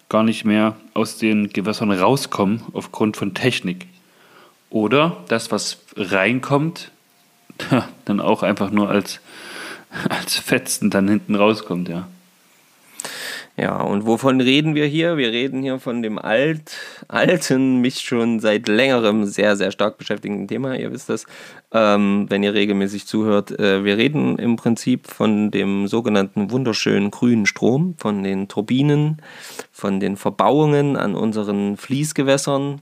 [0.08, 3.86] gar nicht mehr aus den Gewässern rauskommen aufgrund von Technik.
[4.70, 6.90] Oder das, was reinkommt,
[8.04, 9.20] dann auch einfach nur als
[10.08, 12.06] als Fetzen dann hinten rauskommt, ja.
[13.55, 15.18] Ja, und wovon reden wir hier?
[15.18, 16.74] Wir reden hier von dem alt,
[17.09, 20.74] alten, mich schon seit längerem sehr, sehr stark beschäftigenden Thema.
[20.74, 21.26] Ihr wisst das,
[21.70, 23.50] ähm, wenn ihr regelmäßig zuhört.
[23.59, 29.20] Äh, wir reden im Prinzip von dem sogenannten wunderschönen grünen Strom, von den Turbinen,
[29.70, 32.80] von den Verbauungen an unseren Fließgewässern.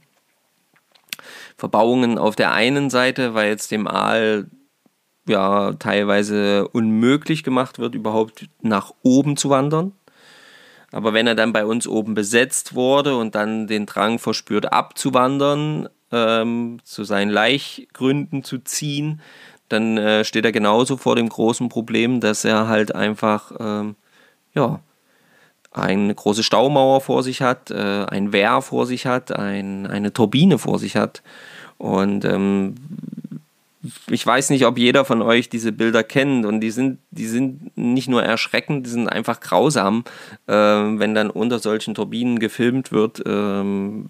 [1.57, 4.47] Verbauungen auf der einen Seite, weil jetzt dem Aal
[5.27, 9.93] ja teilweise unmöglich gemacht wird, überhaupt nach oben zu wandern.
[10.93, 15.89] Aber wenn er dann bei uns oben besetzt wurde und dann den Drang verspürt, abzuwandern,
[16.13, 19.21] ähm, zu seinen Laichgründen zu ziehen,
[19.69, 23.95] dann äh, steht er genauso vor dem großen Problem, dass er halt einfach ähm,
[24.53, 24.81] ja,
[25.71, 30.59] eine große Staumauer vor sich hat, äh, ein Wehr vor sich hat, ein, eine Turbine
[30.59, 31.23] vor sich hat.
[31.79, 32.75] Und ähm,
[34.11, 37.77] ich weiß nicht, ob jeder von euch diese Bilder kennt und die sind, die sind
[37.79, 40.05] nicht nur erschreckend, die sind einfach grausam,
[40.47, 43.65] äh, wenn dann unter solchen Turbinen gefilmt wird äh,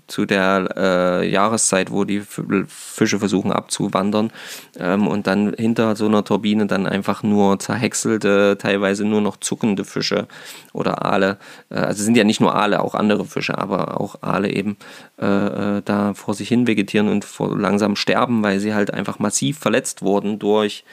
[0.08, 2.22] zu der äh, Jahreszeit, wo die
[2.66, 4.32] Fische versuchen abzuwandern
[4.76, 9.84] ähm, und dann hinter so einer Turbine dann einfach nur zerhäckselte, teilweise nur noch zuckende
[9.84, 10.26] Fische
[10.72, 11.38] oder Aale,
[11.70, 14.76] äh, also sind ja nicht nur Aale, auch andere Fische, aber auch Aale eben
[15.20, 19.18] äh, äh, da vor sich hin vegetieren und vor langsam sterben, weil sie halt einfach
[19.20, 20.84] massiv verletzt wurden durch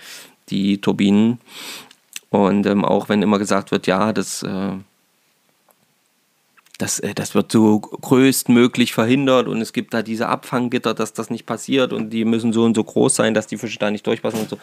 [0.49, 1.39] die Turbinen.
[2.29, 4.73] Und ähm, auch wenn immer gesagt wird, ja, das, äh,
[6.77, 11.29] das, äh, das wird so größtmöglich verhindert und es gibt da diese Abfanggitter, dass das
[11.29, 14.05] nicht passiert und die müssen so und so groß sein, dass die Fische da nicht
[14.05, 14.59] durchpassen und so.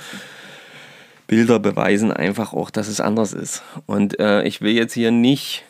[1.27, 3.63] Bilder beweisen einfach auch, dass es anders ist.
[3.87, 5.65] Und äh, ich will jetzt hier nicht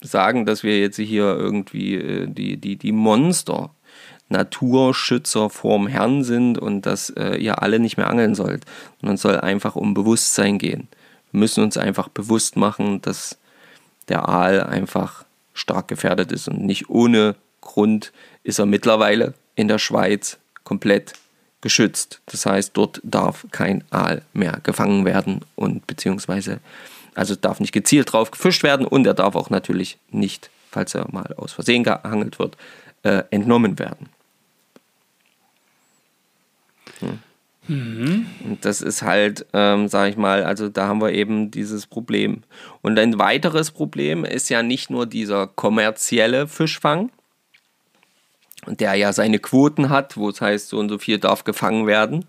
[0.00, 3.70] sagen, dass wir jetzt hier irgendwie äh, die, die, die Monster
[4.28, 8.64] Naturschützer vorm Herrn sind und dass äh, ihr alle nicht mehr angeln sollt,
[9.00, 10.88] sondern es soll einfach um Bewusstsein gehen.
[11.32, 13.38] Wir müssen uns einfach bewusst machen, dass
[14.08, 15.24] der Aal einfach
[15.54, 18.12] stark gefährdet ist und nicht ohne Grund
[18.44, 21.14] ist er mittlerweile in der Schweiz komplett
[21.60, 22.20] geschützt.
[22.26, 26.60] Das heißt, dort darf kein Aal mehr gefangen werden und beziehungsweise
[27.14, 31.08] also darf nicht gezielt drauf gefischt werden und er darf auch natürlich nicht, falls er
[31.10, 32.56] mal aus Versehen gehangelt wird,
[33.02, 34.08] äh, entnommen werden.
[37.00, 37.18] Hm.
[37.68, 38.26] Mhm.
[38.44, 42.42] Und das ist halt, ähm, sag ich mal, also da haben wir eben dieses Problem.
[42.80, 47.10] Und ein weiteres Problem ist ja nicht nur dieser kommerzielle Fischfang,
[48.66, 52.24] der ja seine Quoten hat, wo es heißt, so und so viel darf gefangen werden.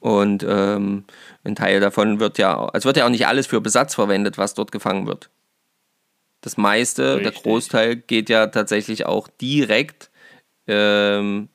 [0.00, 1.04] Und ähm,
[1.42, 4.54] ein Teil davon wird ja, es wird ja auch nicht alles für Besatz verwendet, was
[4.54, 5.30] dort gefangen wird.
[6.40, 7.34] Das meiste, Richtig.
[7.34, 10.10] der Großteil geht ja tatsächlich auch direkt
[10.68, 11.48] ähm,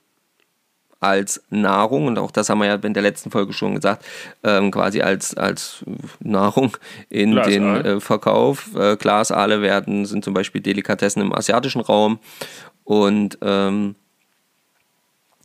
[1.03, 4.05] als Nahrung, und auch das haben wir ja in der letzten Folge schon gesagt,
[4.43, 5.83] ähm, quasi als, als
[6.19, 6.77] Nahrung
[7.09, 7.51] in Glasaal.
[7.51, 8.75] den äh, Verkauf.
[8.75, 12.19] Äh, Glasaale werden, sind zum Beispiel Delikatessen im asiatischen Raum
[12.83, 13.95] und ähm,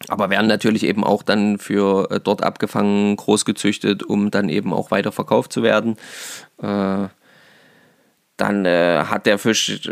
[0.06, 4.92] aber werden natürlich eben auch dann für äh, dort abgefangen, großgezüchtet, um dann eben auch
[4.92, 5.96] weiter verkauft zu werden.
[6.62, 7.08] Äh,
[8.36, 9.90] dann äh, hat der Fisch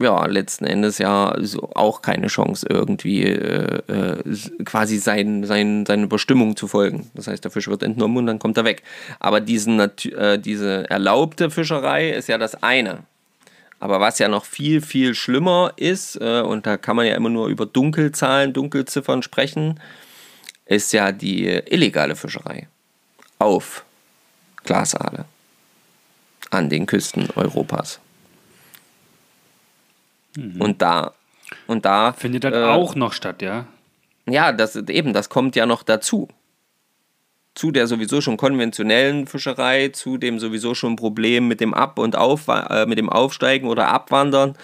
[0.00, 6.06] ja letzten Endes ja so auch keine Chance irgendwie äh, äh, quasi sein, sein, seine
[6.06, 7.10] Bestimmung zu folgen.
[7.14, 8.82] Das heißt, der Fisch wird entnommen und dann kommt er weg.
[9.20, 13.04] Aber diesen, äh, diese erlaubte Fischerei ist ja das eine.
[13.78, 17.28] Aber was ja noch viel, viel schlimmer ist, äh, und da kann man ja immer
[17.28, 19.80] nur über Dunkelzahlen, Dunkelziffern sprechen,
[20.66, 22.68] ist ja die illegale Fischerei
[23.38, 23.84] auf
[24.64, 25.26] Glasaale
[26.50, 28.00] an den Küsten Europas.
[30.36, 30.60] Mhm.
[30.60, 31.12] Und da,
[31.66, 32.12] und da.
[32.12, 33.66] Findet das äh, auch noch statt, ja?
[34.26, 36.28] Ja, das eben, das kommt ja noch dazu.
[37.54, 42.16] Zu der sowieso schon konventionellen Fischerei, zu dem sowieso schon Problem mit dem Ab- und
[42.16, 44.56] Auf, äh, mit dem Aufsteigen oder Abwandern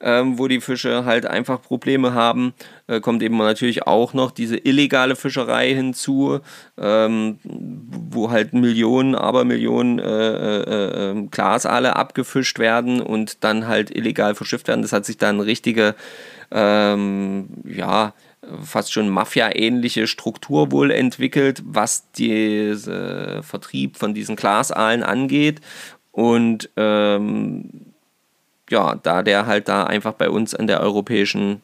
[0.00, 2.54] ähm, wo die Fische halt einfach Probleme haben.
[2.86, 6.40] Äh, kommt eben natürlich auch noch diese illegale Fischerei hinzu,
[6.76, 13.94] ähm, wo halt Millionen, aber Millionen äh, äh, ähm, Glasaale abgefischt werden und dann halt
[13.94, 14.82] illegal verschifft werden.
[14.82, 15.94] Das hat sich dann richtige,
[16.50, 18.14] ähm, ja,
[18.62, 25.60] fast schon Mafia-ähnliche Struktur wohl entwickelt, was den Vertrieb von diesen Glasaalen angeht.
[26.12, 27.87] Und ähm,
[28.70, 31.62] ja, da der halt da einfach bei uns an der europäischen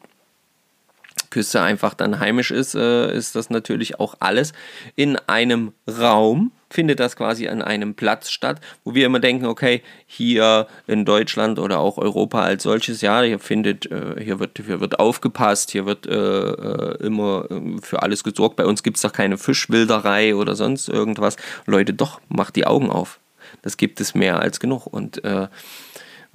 [1.35, 4.53] Küste einfach dann heimisch ist, äh, ist das natürlich auch alles
[4.95, 9.81] in einem Raum, findet das quasi an einem Platz statt, wo wir immer denken, okay,
[10.07, 14.79] hier in Deutschland oder auch Europa als solches, ja, hier findet, äh, hier wird, hier
[14.79, 18.55] wird aufgepasst, hier wird äh, äh immer ähm, für alles gesorgt.
[18.55, 21.35] Bei uns gibt es doch keine Fischwilderei oder sonst irgendwas.
[21.65, 23.19] Leute, doch, macht die Augen auf.
[23.61, 24.85] Das gibt es mehr als genug.
[24.85, 25.47] Und äh,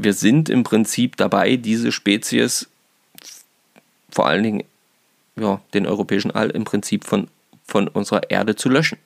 [0.03, 2.68] wir sind im Prinzip dabei, diese Spezies,
[4.11, 4.64] vor allen Dingen
[5.36, 7.28] ja, den europäischen Aal, im Prinzip von,
[7.66, 8.98] von unserer Erde zu löschen.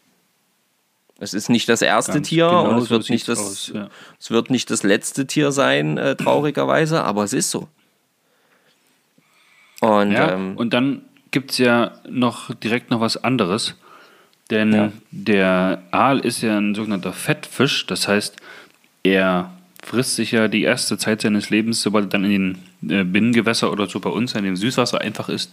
[1.19, 3.73] Es ist nicht das erste Ganz Tier genau und es, so wird nicht das, aus,
[3.75, 3.89] ja.
[4.21, 7.69] es wird nicht das letzte Tier sein, äh, traurigerweise, aber es ist so.
[9.81, 13.75] Und, ja, ähm, und dann gibt es ja noch direkt noch was anderes.
[14.51, 14.93] Denn ja.
[15.11, 18.37] der Aal ist ja ein sogenannter Fettfisch, das heißt,
[19.03, 19.51] er
[19.85, 23.71] frisst sich ja die erste Zeit seines Lebens, sobald er dann in den äh, Binnengewässer
[23.71, 25.53] oder so bei uns in dem Süßwasser einfach ist,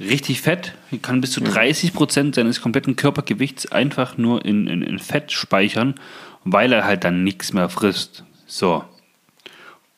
[0.00, 0.74] richtig fett.
[0.90, 5.32] Er kann bis zu 30 Prozent seines kompletten Körpergewichts einfach nur in, in, in Fett
[5.32, 5.94] speichern,
[6.44, 8.24] weil er halt dann nichts mehr frisst.
[8.46, 8.84] So.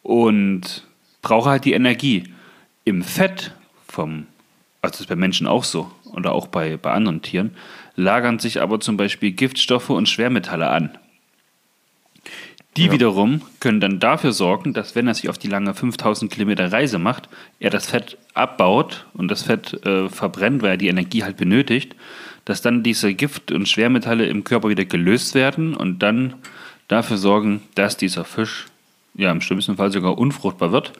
[0.02, 0.86] Und
[1.22, 2.24] braucht halt die Energie.
[2.84, 3.52] Im Fett
[3.86, 4.26] vom,
[4.80, 7.54] also das ist bei Menschen auch so oder auch bei, bei anderen Tieren,
[7.94, 10.98] lagern sich aber zum Beispiel Giftstoffe und Schwermetalle an.
[12.76, 12.92] Die ja.
[12.92, 16.98] wiederum können dann dafür sorgen, dass wenn er sich auf die lange 5000 Kilometer Reise
[16.98, 21.36] macht, er das Fett abbaut und das Fett äh, verbrennt, weil er die Energie halt
[21.36, 21.96] benötigt,
[22.44, 26.34] dass dann diese Gift- und Schwermetalle im Körper wieder gelöst werden und dann
[26.86, 28.66] dafür sorgen, dass dieser Fisch
[29.14, 30.92] ja im schlimmsten Fall sogar unfruchtbar wird.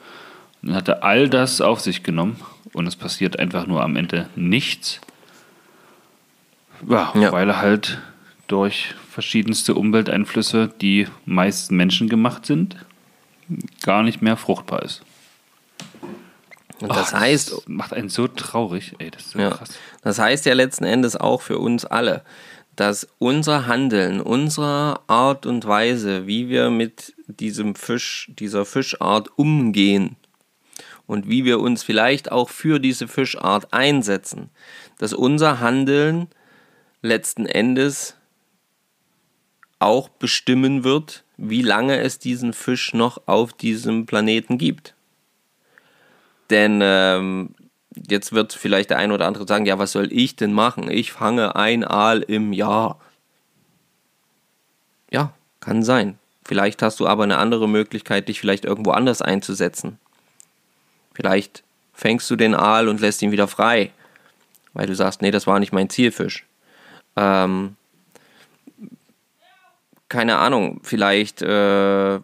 [0.61, 2.39] Und dann hat er all das auf sich genommen
[2.73, 4.99] und es passiert einfach nur am Ende nichts.
[6.87, 7.31] Ja, ja.
[7.31, 7.99] weil er halt
[8.51, 12.75] durch verschiedenste Umwelteinflüsse, die meist menschengemacht sind,
[13.81, 15.03] gar nicht mehr fruchtbar ist.
[16.81, 17.51] Und das oh, heißt.
[17.51, 19.77] Das macht einen so traurig, ey, das ist so ja, krass.
[20.01, 22.23] Das heißt ja letzten Endes auch für uns alle,
[22.75, 30.15] dass unser Handeln, unsere Art und Weise, wie wir mit diesem Fisch, dieser Fischart umgehen
[31.05, 34.49] und wie wir uns vielleicht auch für diese Fischart einsetzen,
[34.97, 36.27] dass unser Handeln
[37.01, 38.15] letzten Endes
[39.81, 44.93] auch bestimmen wird, wie lange es diesen Fisch noch auf diesem Planeten gibt.
[46.49, 47.55] Denn ähm,
[47.95, 50.91] jetzt wird vielleicht der ein oder andere sagen, ja, was soll ich denn machen?
[50.91, 52.99] Ich fange ein Aal im Jahr.
[55.09, 56.19] Ja, kann sein.
[56.43, 59.99] Vielleicht hast du aber eine andere Möglichkeit, dich vielleicht irgendwo anders einzusetzen.
[61.13, 61.63] Vielleicht
[61.93, 63.91] fängst du den Aal und lässt ihn wieder frei,
[64.73, 66.45] weil du sagst, nee, das war nicht mein Zielfisch.
[67.15, 67.75] Ähm,
[70.11, 72.19] keine Ahnung, vielleicht äh,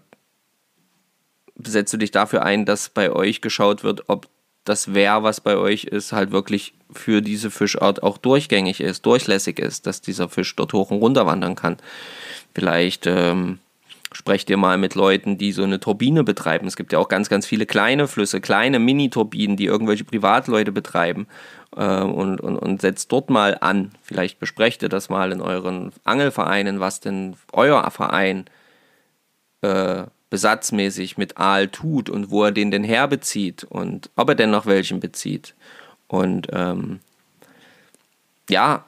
[1.63, 4.27] setzt du dich dafür ein, dass bei euch geschaut wird, ob
[4.65, 9.59] das Wehr, was bei euch ist, halt wirklich für diese Fischart auch durchgängig ist, durchlässig
[9.59, 11.77] ist, dass dieser Fisch dort hoch und runter wandern kann.
[12.53, 13.59] Vielleicht ähm,
[14.11, 16.67] sprecht ihr mal mit Leuten, die so eine Turbine betreiben.
[16.67, 21.25] Es gibt ja auch ganz, ganz viele kleine Flüsse, kleine Mini-Turbinen, die irgendwelche Privatleute betreiben.
[21.75, 23.91] Äh, und, und, und setzt dort mal an.
[24.01, 28.45] Vielleicht besprecht ihr das mal in euren Angelvereinen, was denn euer Verein
[29.61, 34.51] äh, besatzmäßig mit Aal tut und wo er den denn herbezieht und ob er denn
[34.51, 35.55] noch welchen bezieht.
[36.07, 36.99] Und ähm,
[38.49, 38.85] ja,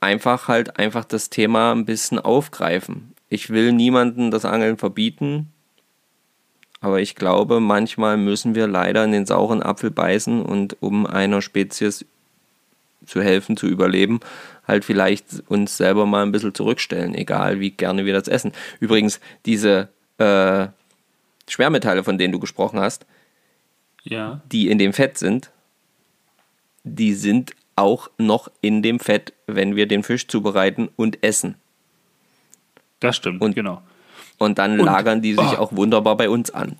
[0.00, 3.14] einfach halt einfach das Thema ein bisschen aufgreifen.
[3.28, 5.52] Ich will niemanden das Angeln verbieten,
[6.80, 11.42] aber ich glaube, manchmal müssen wir leider in den sauren Apfel beißen und um einer
[11.42, 12.04] Spezies
[13.06, 14.20] zu helfen, zu überleben,
[14.66, 18.52] halt vielleicht uns selber mal ein bisschen zurückstellen, egal wie gerne wir das essen.
[18.80, 19.88] Übrigens, diese
[20.18, 20.66] äh,
[21.48, 23.06] Schwermetalle, von denen du gesprochen hast,
[24.04, 24.40] ja.
[24.50, 25.50] die in dem Fett sind,
[26.84, 31.56] die sind auch noch in dem Fett, wenn wir den Fisch zubereiten und essen.
[33.00, 33.82] Das stimmt, und, genau.
[34.38, 36.76] Und dann und, lagern die sich oh, auch wunderbar bei uns an.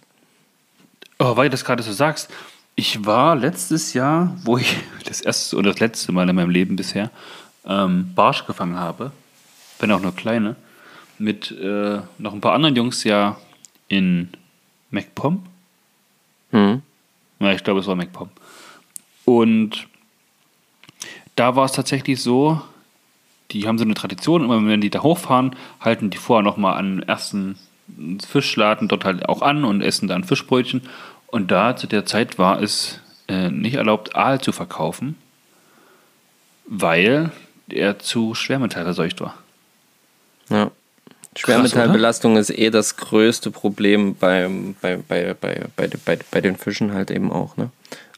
[1.18, 2.30] Oh, weil du das gerade so sagst,
[2.76, 6.76] ich war letztes Jahr, wo ich das erste und das letzte Mal in meinem Leben
[6.76, 7.10] bisher
[7.66, 9.12] ähm, Barsch gefangen habe,
[9.78, 10.56] wenn auch nur kleine,
[11.18, 13.38] mit äh, noch ein paar anderen Jungs ja
[13.88, 14.28] in
[14.90, 15.42] MacPom.
[16.50, 16.82] Hm.
[17.40, 18.28] Ja, ich glaube, es war MacPom.
[19.24, 19.88] Und
[21.34, 22.60] da war es tatsächlich so,
[23.52, 27.02] die haben so eine Tradition, immer wenn die da hochfahren, halten die vorher nochmal an
[27.02, 27.58] ersten
[28.26, 30.82] Fischladen dort halt auch an und essen dann Fischbrötchen.
[31.36, 35.16] Und da zu der Zeit war es äh, nicht erlaubt, Aal zu verkaufen,
[36.66, 37.30] weil
[37.68, 39.36] er zu schwermetallverseucht war.
[40.48, 40.70] Ja.
[41.36, 46.56] Schwermetallbelastung Krass, ist eh das größte Problem beim, bei, bei, bei, bei, bei, bei den
[46.56, 47.58] Fischen halt eben auch.
[47.58, 47.68] Ne?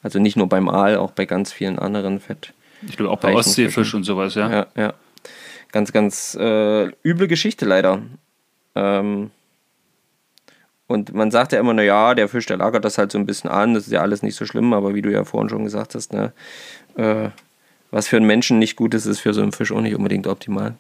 [0.05, 2.53] Also nicht nur beim Aal, auch bei ganz vielen anderen Fett.
[2.87, 4.49] Ich glaube auch bei Ostseefisch und sowas, ja.
[4.49, 4.95] Ja, ja.
[5.73, 8.01] Ganz, ganz äh, üble Geschichte leider.
[8.77, 9.33] Ähm,
[10.89, 13.51] und man sagt ja immer, naja, der Fisch, der lagert das halt so ein bisschen
[13.51, 15.95] an, das ist ja alles nicht so schlimm, aber wie du ja vorhin schon gesagt
[15.95, 16.33] hast, ne,
[16.97, 17.29] äh,
[17.91, 20.27] was für einen Menschen nicht gut ist, ist für so einen Fisch auch nicht unbedingt
[20.27, 20.75] optimal.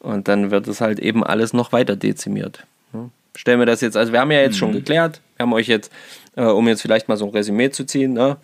[0.00, 2.66] Und dann wird es halt eben alles noch weiter dezimiert.
[2.92, 3.10] Ne?
[3.36, 4.58] Stellen wir das jetzt, also wir haben ja jetzt mhm.
[4.58, 5.92] schon geklärt, wir haben euch jetzt,
[6.36, 8.36] äh, um jetzt vielleicht mal so ein Resümee zu ziehen, ne,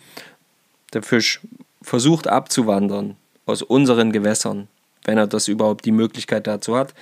[0.93, 1.41] der Fisch
[1.81, 4.69] versucht abzuwandern aus unseren Gewässern,
[5.03, 6.93] wenn er das überhaupt die Möglichkeit dazu hat,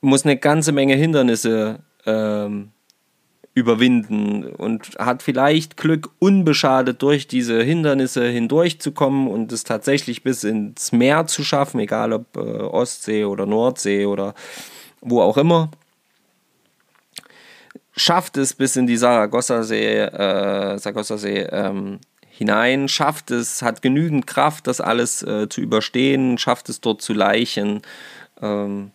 [0.00, 2.70] muss eine ganze Menge Hindernisse ähm,
[3.56, 10.92] überwinden und hat vielleicht Glück, unbeschadet durch diese Hindernisse hindurchzukommen und es tatsächlich bis ins
[10.92, 14.34] Meer zu schaffen, egal ob äh, Ostsee oder Nordsee oder
[15.00, 15.70] wo auch immer.
[17.96, 24.66] Schafft es bis in die Saragossa-See, äh, Saragossa-See ähm, hinein, schafft es, hat genügend Kraft,
[24.66, 27.80] das alles äh, zu überstehen, schafft es dort zu leichen.
[28.42, 28.90] Ähm,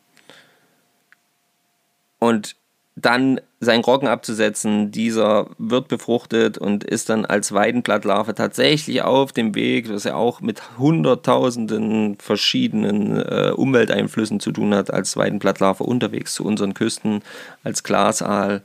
[2.20, 2.56] und
[2.96, 4.92] dann seinen Roggen abzusetzen.
[4.92, 10.42] Dieser wird befruchtet und ist dann als Weidenblattlarve tatsächlich auf dem Weg, was ja auch
[10.42, 17.22] mit hunderttausenden verschiedenen äh, Umwelteinflüssen zu tun hat, als Weidenblattlarve unterwegs zu unseren Küsten,
[17.64, 18.62] als Glasaal.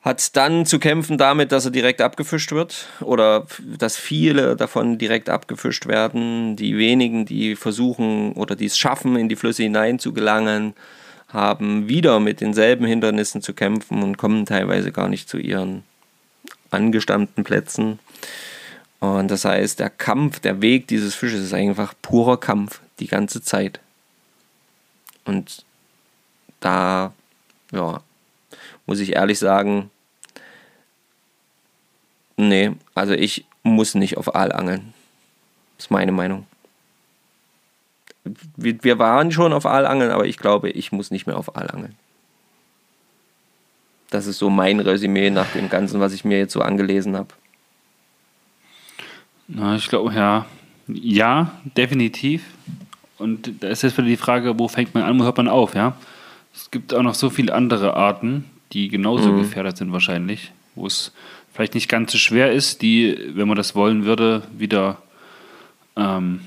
[0.00, 3.46] Hat dann zu kämpfen damit, dass er direkt abgefischt wird oder
[3.78, 6.56] dass viele davon direkt abgefischt werden.
[6.56, 10.74] Die wenigen, die versuchen oder die es schaffen, in die Flüsse hinein zu gelangen,
[11.32, 15.82] haben wieder mit denselben Hindernissen zu kämpfen und kommen teilweise gar nicht zu ihren
[16.70, 17.98] angestammten Plätzen.
[19.00, 23.42] Und das heißt, der Kampf, der Weg dieses Fisches ist einfach purer Kampf die ganze
[23.42, 23.80] Zeit.
[25.24, 25.64] Und
[26.60, 27.12] da,
[27.72, 28.00] ja,
[28.86, 29.90] muss ich ehrlich sagen,
[32.36, 34.92] nee, also ich muss nicht auf Aal angeln.
[35.76, 36.46] Das ist meine Meinung
[38.56, 41.94] wir, wir waren schon auf Aalangeln, aber ich glaube, ich muss nicht mehr auf Aalangeln.
[44.10, 47.28] Das ist so mein Resümee nach dem Ganzen, was ich mir jetzt so angelesen habe.
[49.48, 50.46] Na, ich glaube, ja.
[50.86, 52.44] Ja, definitiv.
[53.18, 55.74] Und da ist jetzt wieder die Frage, wo fängt man an, wo hört man auf,
[55.74, 55.96] ja?
[56.54, 59.38] Es gibt auch noch so viele andere Arten, die genauso mhm.
[59.38, 61.12] gefährdet sind wahrscheinlich, wo es
[61.52, 64.98] vielleicht nicht ganz so schwer ist, die, wenn man das wollen würde, wieder
[65.96, 66.40] ähm,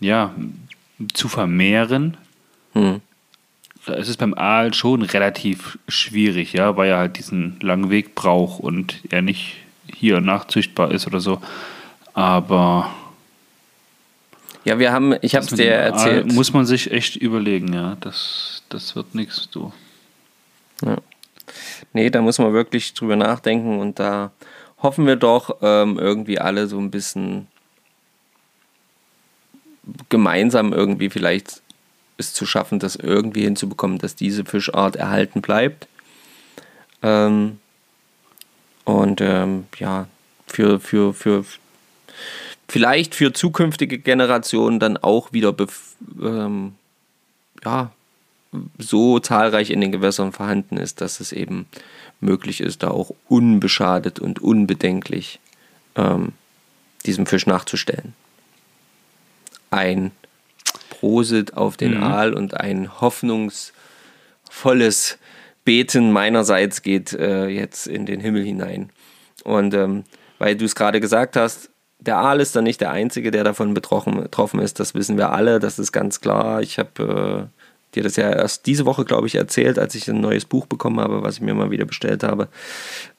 [0.00, 0.34] ja,
[1.12, 2.16] zu vermehren.
[2.72, 3.00] Hm.
[3.86, 8.14] Da ist es beim Aal schon relativ schwierig, ja, weil er halt diesen langen Weg
[8.14, 9.56] braucht und er nicht
[9.92, 11.42] hier nachzüchtbar ist oder so.
[12.14, 12.90] Aber
[14.64, 16.26] ja, wir haben, ich habe es dir erzählt.
[16.26, 17.96] Aal muss man sich echt überlegen, ja.
[18.00, 19.72] Das, das wird nichts, du.
[20.84, 20.98] Ja.
[21.92, 24.30] Nee, da muss man wirklich drüber nachdenken und da
[24.78, 27.48] hoffen wir doch ähm, irgendwie alle so ein bisschen
[30.08, 31.62] gemeinsam irgendwie vielleicht
[32.18, 35.88] es zu schaffen, das irgendwie hinzubekommen, dass diese Fischart erhalten bleibt.
[37.02, 37.58] Ähm,
[38.84, 40.06] und ähm, ja,
[40.46, 41.44] für, für, für
[42.68, 45.54] vielleicht für zukünftige Generationen dann auch wieder
[46.20, 46.74] ähm,
[47.64, 47.90] ja,
[48.78, 51.66] so zahlreich in den Gewässern vorhanden ist, dass es eben
[52.20, 55.40] möglich ist, da auch unbeschadet und unbedenklich
[55.96, 56.32] ähm,
[57.06, 58.14] diesem Fisch nachzustellen.
[59.72, 60.12] Ein
[60.90, 62.04] Prosit auf den mhm.
[62.04, 65.18] Aal und ein hoffnungsvolles
[65.64, 68.90] Beten meinerseits geht äh, jetzt in den Himmel hinein.
[69.44, 70.04] Und ähm,
[70.38, 73.74] weil du es gerade gesagt hast, der Aal ist dann nicht der Einzige, der davon
[73.74, 74.80] betroffen, ist.
[74.80, 76.60] Das wissen wir alle, das ist ganz klar.
[76.60, 80.20] Ich habe äh, dir das ja erst diese Woche, glaube ich, erzählt, als ich ein
[80.20, 82.48] neues Buch bekommen habe, was ich mir mal wieder bestellt habe,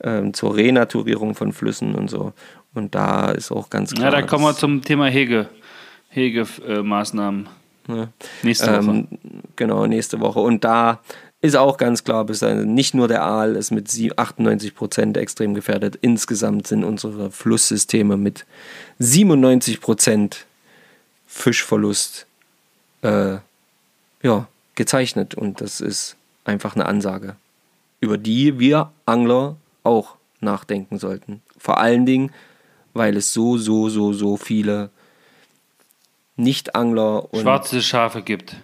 [0.04, 2.34] ähm, zur Renaturierung von Flüssen und so.
[2.74, 4.06] Und da ist auch ganz klar.
[4.06, 5.48] Ja, da kommen wir zum Thema Hege,
[6.14, 7.50] Hegemaßnahmen.
[7.88, 8.08] Ja.
[8.44, 8.92] Nächste Woche.
[8.92, 9.08] Ähm,
[9.56, 10.40] genau, nächste Woche.
[10.40, 11.00] Und da
[11.42, 15.98] ist auch ganz klar, bis nicht nur der Aal ist mit 98 Prozent extrem gefährdet.
[16.02, 18.46] Insgesamt sind unsere Flusssysteme mit
[19.00, 20.46] 97 Prozent
[21.28, 22.28] Fischverlust
[23.02, 23.38] äh,
[24.22, 25.36] ja, gezeichnet.
[25.36, 27.36] Und das ist einfach eine Ansage,
[28.00, 31.42] über die wir Angler auch nachdenken sollten.
[31.58, 32.32] Vor allen Dingen,
[32.94, 34.92] weil es so, so, so, so viele
[36.36, 37.42] Nicht-Angler und.
[37.42, 38.56] Schwarze Schafe gibt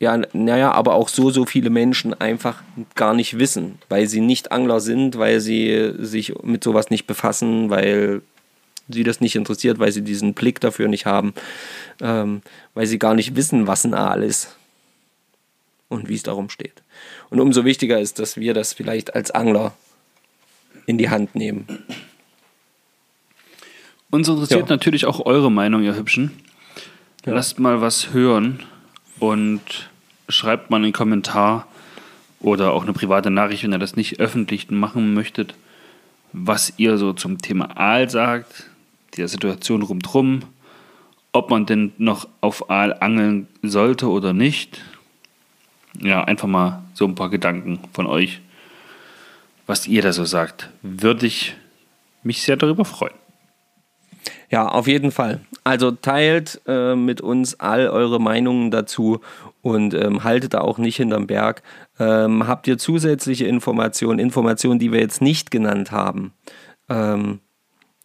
[0.00, 2.62] ja, naja, aber auch so, so viele Menschen einfach
[2.94, 7.68] gar nicht wissen, weil sie nicht Angler sind, weil sie sich mit sowas nicht befassen,
[7.68, 8.22] weil
[8.88, 11.34] sie das nicht interessiert, weil sie diesen Blick dafür nicht haben,
[12.00, 12.42] ähm,
[12.74, 14.56] weil sie gar nicht wissen, was ein Aal ist
[15.88, 16.82] und wie es darum steht.
[17.28, 19.74] Und umso wichtiger ist, dass wir das vielleicht als Angler
[20.86, 21.66] in die Hand nehmen.
[24.10, 24.76] Uns interessiert ja.
[24.76, 26.30] natürlich auch eure Meinung, ihr Hübschen.
[27.26, 27.34] Ja.
[27.34, 28.60] Lasst mal was hören
[29.18, 29.90] und
[30.28, 31.66] schreibt mal einen Kommentar
[32.40, 35.54] oder auch eine private Nachricht, wenn ihr das nicht öffentlich machen möchtet,
[36.32, 38.66] was ihr so zum Thema Aal sagt,
[39.16, 40.40] der Situation rundherum,
[41.32, 44.80] ob man denn noch auf Aal angeln sollte oder nicht.
[46.00, 48.40] Ja, einfach mal so ein paar Gedanken von euch,
[49.66, 50.70] was ihr da so sagt.
[50.82, 51.56] Würde ich
[52.22, 53.14] mich sehr darüber freuen.
[54.50, 55.40] Ja, auf jeden Fall.
[55.68, 59.20] Also teilt äh, mit uns all eure Meinungen dazu
[59.60, 61.62] und ähm, haltet da auch nicht hinterm Berg.
[62.00, 66.32] Ähm, habt ihr zusätzliche Informationen, Informationen, die wir jetzt nicht genannt haben,
[66.88, 67.40] ähm,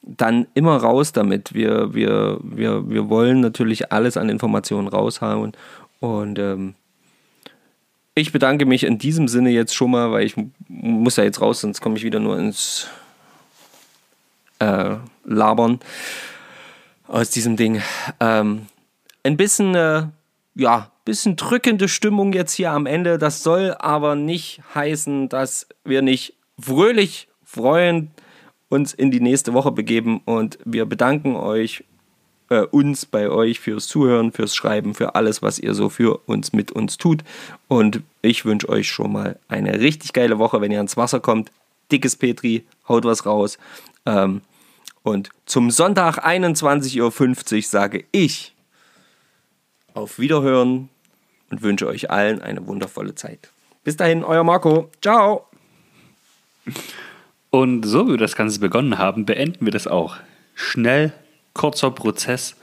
[0.01, 1.53] dann immer raus damit.
[1.53, 5.53] Wir, wir, wir, wir wollen natürlich alles an Informationen raushauen
[6.01, 6.75] und ähm,
[8.13, 10.35] ich bedanke mich in diesem Sinne jetzt schon mal, weil ich
[10.67, 12.89] muss ja jetzt raus, sonst komme ich wieder nur ins
[14.59, 15.79] äh, Labern
[17.13, 17.81] aus diesem Ding.
[18.19, 18.65] Ähm,
[19.23, 20.07] ein bisschen, äh,
[20.55, 23.17] ja, bisschen drückende Stimmung jetzt hier am Ende.
[23.17, 28.11] Das soll aber nicht heißen, dass wir nicht fröhlich freuen
[28.67, 31.83] uns in die nächste Woche begeben und wir bedanken euch
[32.49, 36.53] äh, uns bei euch fürs Zuhören, fürs Schreiben, für alles, was ihr so für uns
[36.53, 37.23] mit uns tut.
[37.67, 41.51] Und ich wünsche euch schon mal eine richtig geile Woche, wenn ihr ans Wasser kommt.
[41.91, 43.59] Dickes Petri, haut was raus.
[44.07, 44.41] Ähm,
[45.03, 48.53] und zum Sonntag 21.50 Uhr sage ich
[49.93, 50.89] auf Wiederhören
[51.51, 53.49] und wünsche euch allen eine wundervolle Zeit.
[53.83, 54.89] Bis dahin, euer Marco.
[55.01, 55.45] Ciao.
[57.49, 60.15] Und so wie wir das Ganze begonnen haben, beenden wir das auch.
[60.55, 61.13] Schnell,
[61.53, 62.55] kurzer Prozess.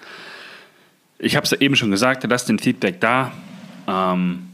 [1.18, 3.32] Ich habe es ja eben schon gesagt, lasst den Feedback da.
[3.86, 4.48] Ähm,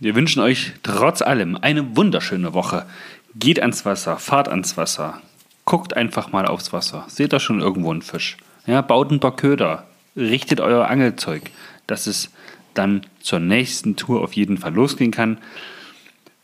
[0.00, 2.86] wir wünschen euch trotz allem eine wunderschöne Woche.
[3.34, 5.20] Geht ans Wasser, fahrt ans Wasser,
[5.66, 7.04] guckt einfach mal aufs Wasser.
[7.08, 8.38] Seht da schon irgendwo einen Fisch.
[8.66, 9.84] Ja, baut ein paar Köder.
[10.16, 11.42] Richtet euer Angelzeug,
[11.86, 12.30] dass es
[12.72, 15.38] dann zur nächsten Tour auf jeden Fall losgehen kann.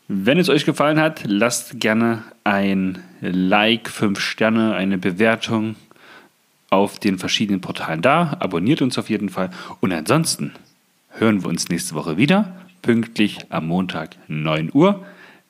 [0.07, 5.75] Wenn es euch gefallen hat, lasst gerne ein Like, 5 Sterne, eine Bewertung
[6.69, 8.37] auf den verschiedenen Portalen da.
[8.39, 9.49] Abonniert uns auf jeden Fall.
[9.79, 10.51] Und ansonsten
[11.11, 15.05] hören wir uns nächste Woche wieder, pünktlich am Montag 9 Uhr.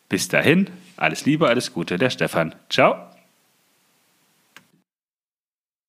[0.09, 2.53] Bis dahin, alles Liebe, alles Gute, der Stefan.
[2.69, 3.12] Ciao.